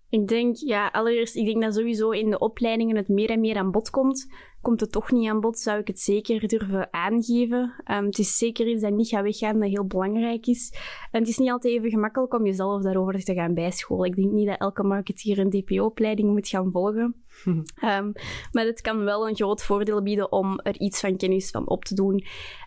Ik 0.09 0.29
denk, 0.29 0.57
ja, 0.57 0.89
allereerst, 0.89 1.37
ik 1.37 1.45
denk 1.45 1.63
dat 1.63 1.75
sowieso 1.75 2.11
in 2.11 2.31
de 2.31 2.39
opleidingen 2.39 2.97
het 2.97 3.09
meer 3.09 3.31
en 3.31 3.41
meer 3.41 3.57
aan 3.57 3.71
bod 3.71 3.91
komt. 3.91 4.27
Komt 4.61 4.81
het 4.81 4.93
toch 4.93 5.13
niet 5.13 5.29
aan 5.29 5.41
bod, 5.41 5.59
zou 5.59 5.79
ik 5.79 5.87
het 5.87 6.01
zeker 6.01 6.49
durven 6.49 6.93
aangeven. 6.93 7.75
Ehm, 7.85 8.05
het 8.05 8.19
is 8.19 8.37
zeker 8.37 8.67
iets 8.67 8.83
dat 8.83 8.93
niet 8.93 9.09
gaat 9.09 9.23
weggaan, 9.23 9.61
dat 9.61 9.69
heel 9.69 9.87
belangrijk 9.87 10.47
is. 10.47 10.73
En 11.11 11.21
het 11.21 11.29
is 11.29 11.39
niet 11.39 11.51
altijd 11.51 11.75
even 11.75 11.91
gemakkelijk 11.91 12.35
om 12.35 12.47
jezelf 12.47 12.83
daarover 12.83 13.25
te 13.25 13.35
gaan 13.35 13.55
bijscholen. 13.55 14.11
Ik 14.11 14.17
denk 14.17 14.33
niet 14.33 14.47
dat 14.47 14.61
elke 14.61 14.83
marketeer 14.83 15.39
een 15.39 15.51
DPO-opleiding 15.51 16.31
moet 16.31 16.49
gaan 16.49 16.71
volgen. 16.73 17.25
Ehm, 17.75 18.13
maar 18.53 18.65
het 18.65 18.81
kan 18.81 19.05
wel 19.05 19.29
een 19.29 19.37
groot 19.37 19.63
voordeel 19.63 20.03
bieden 20.03 20.33
om 20.33 20.61
er 20.61 20.79
iets 20.79 21.01
van 21.01 21.17
kennis 21.17 21.51
van 21.51 21.69
op 21.69 21.85
te 21.85 21.95
doen. 21.95 22.25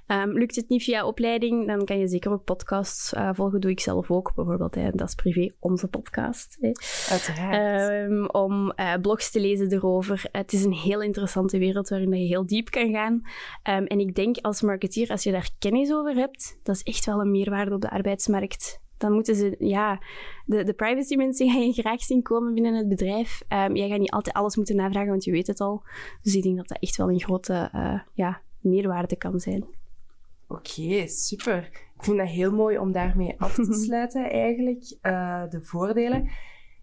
Ehm, 0.07 0.29
lukt 0.29 0.55
het 0.55 0.69
niet 0.69 0.83
via 0.83 1.05
opleiding, 1.05 1.67
dan 1.67 1.85
kan 1.85 1.99
je 1.99 2.07
zeker 2.07 2.31
ook 2.31 2.43
podcasts 2.43 3.13
eh, 3.13 3.29
volgen. 3.33 3.61
Doe 3.61 3.71
ik 3.71 3.79
zelf 3.79 4.11
ook, 4.11 4.31
bijvoorbeeld 4.35 4.75
hè, 4.75 4.91
Dat 4.91 5.07
is 5.07 5.15
Privé, 5.15 5.51
onze 5.59 5.87
podcast. 5.87 6.57
Hè. 6.59 6.71
Uiteraard. 7.09 7.89
Ehm, 7.89 8.25
om 8.25 8.71
eh, 8.71 8.93
blogs 9.01 9.31
te 9.31 9.39
lezen 9.39 9.71
erover. 9.71 10.25
Het 10.31 10.53
is 10.53 10.63
een 10.63 10.73
heel 10.73 11.01
interessante 11.01 11.57
wereld 11.57 11.89
waarin 11.89 12.13
je 12.13 12.27
heel 12.27 12.45
diep 12.45 12.69
kan 12.69 12.91
gaan. 12.91 13.21
En 13.63 13.99
ik 13.99 14.15
denk 14.15 14.37
als 14.37 14.61
marketeer, 14.61 15.09
als 15.09 15.23
je 15.23 15.31
daar 15.31 15.49
kennis 15.59 15.93
over 15.93 16.15
hebt, 16.15 16.59
dat 16.63 16.75
is 16.75 16.83
echt 16.83 17.05
wel 17.05 17.19
een 17.19 17.31
meerwaarde 17.31 17.75
op 17.75 17.81
de 17.81 17.89
arbeidsmarkt. 17.89 18.83
Dan 18.97 19.11
moeten 19.11 19.35
ze, 19.35 19.55
ja, 19.59 20.01
de, 20.45 20.63
de 20.63 20.73
privacy 20.73 21.15
mensen 21.15 21.49
gaan 21.51 21.65
je 21.65 21.73
graag 21.73 22.01
zien 22.01 22.21
komen 22.21 22.53
binnen 22.53 22.75
het 22.75 22.87
bedrijf. 22.87 23.41
Ehm, 23.47 23.75
jij 23.75 23.89
gaat 23.89 23.99
niet 23.99 24.11
altijd 24.11 24.35
alles 24.35 24.55
moeten 24.55 24.75
navragen, 24.75 25.09
want 25.09 25.23
je 25.23 25.31
weet 25.31 25.47
het 25.47 25.59
al. 25.59 25.83
Dus 26.21 26.35
ik 26.35 26.43
denk 26.43 26.57
dat 26.57 26.67
dat 26.67 26.77
echt 26.81 26.95
wel 26.95 27.09
een 27.09 27.19
grote 27.19 27.69
eh, 27.71 27.99
ja, 28.13 28.41
meerwaarde 28.59 29.15
kan 29.15 29.39
zijn. 29.39 29.65
Oké, 30.47 31.07
super. 31.07 31.69
Ik 31.97 32.03
vind 32.03 32.17
dat 32.17 32.27
heel 32.27 32.51
mooi 32.51 32.77
om 32.77 32.91
daarmee 32.91 33.35
af 33.37 33.53
te 33.53 33.73
sluiten, 33.85 34.31
eigenlijk, 34.31 34.97
eh, 35.01 35.43
de 35.49 35.61
voordelen. 35.61 36.29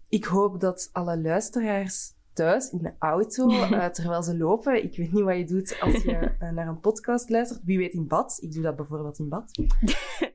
Ik 0.09 0.25
hoop 0.25 0.59
dat 0.59 0.89
alle 0.91 1.21
luisteraars 1.21 2.13
thuis 2.33 2.69
in 2.69 2.77
de 2.77 2.93
auto, 2.99 3.49
eh, 3.51 3.85
terwijl 3.85 4.23
ze 4.23 4.37
lopen, 4.37 4.83
ik 4.83 4.97
weet 4.97 5.11
niet 5.11 5.23
wat 5.23 5.37
je 5.37 5.45
doet 5.45 5.77
als 5.79 6.03
je 6.03 6.31
naar 6.39 6.67
een 6.67 6.79
podcast 6.79 7.29
luistert, 7.29 7.61
wie 7.63 7.77
weet 7.77 7.93
in 7.93 8.07
bad, 8.07 8.37
ik 8.41 8.53
doe 8.53 8.63
dat 8.63 8.75
bijvoorbeeld 8.75 9.19
in 9.19 9.29
bad, 9.29 9.51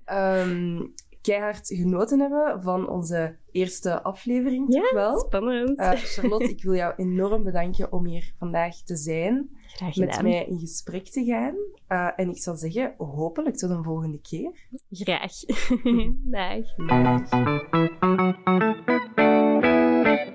Ehm 0.05 0.81
keihard 1.29 1.67
genoten 1.67 2.21
hebben 2.21 2.62
van 2.62 2.88
onze 2.88 3.37
eerste 3.51 4.03
aflevering, 4.03 4.71
toch 4.71 4.91
wel? 4.91 5.19
spannend. 5.19 5.79
Eh, 5.79 5.91
Charlotte, 5.91 6.49
ik 6.49 6.62
wil 6.62 6.75
jou 6.75 6.95
enorm 6.97 7.43
bedanken 7.43 7.93
om 7.93 8.07
hier 8.07 8.33
vandaag 8.38 8.77
te 8.83 8.97
zijn, 8.97 9.51
Graag 9.67 9.97
met 9.97 10.23
mij 10.23 10.47
in 10.47 10.59
gesprek 10.59 11.05
te 11.05 11.25
gaan. 11.25 11.55
Eh, 11.87 12.09
en 12.17 12.31
ik 12.31 12.38
zou 12.38 12.57
zeggen, 12.57 12.95
hopelijk 12.99 13.57
tot 13.57 13.71
een 13.71 13.83
volgende 13.83 14.21
keer. 14.21 14.51
Graag. 14.91 15.33
Dag. 16.37 16.77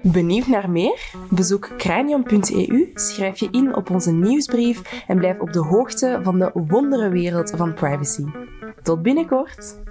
Benieuwd 0.01 0.47
naar 0.47 0.69
meer? 0.69 1.13
Bezoek 1.29 1.73
cranium.eu, 1.77 2.91
schrijf 2.93 3.39
je 3.39 3.47
in 3.51 3.75
op 3.75 3.89
onze 3.89 4.12
nieuwsbrief 4.12 5.03
en 5.08 5.17
blijf 5.17 5.39
op 5.39 5.53
de 5.53 5.60
hoogte 5.60 6.19
van 6.23 6.39
de 6.39 6.51
wonderenwereld 6.53 7.51
van 7.51 7.73
privacy. 7.73 8.25
Tot 8.84 9.01
binnenkort! 9.01 9.82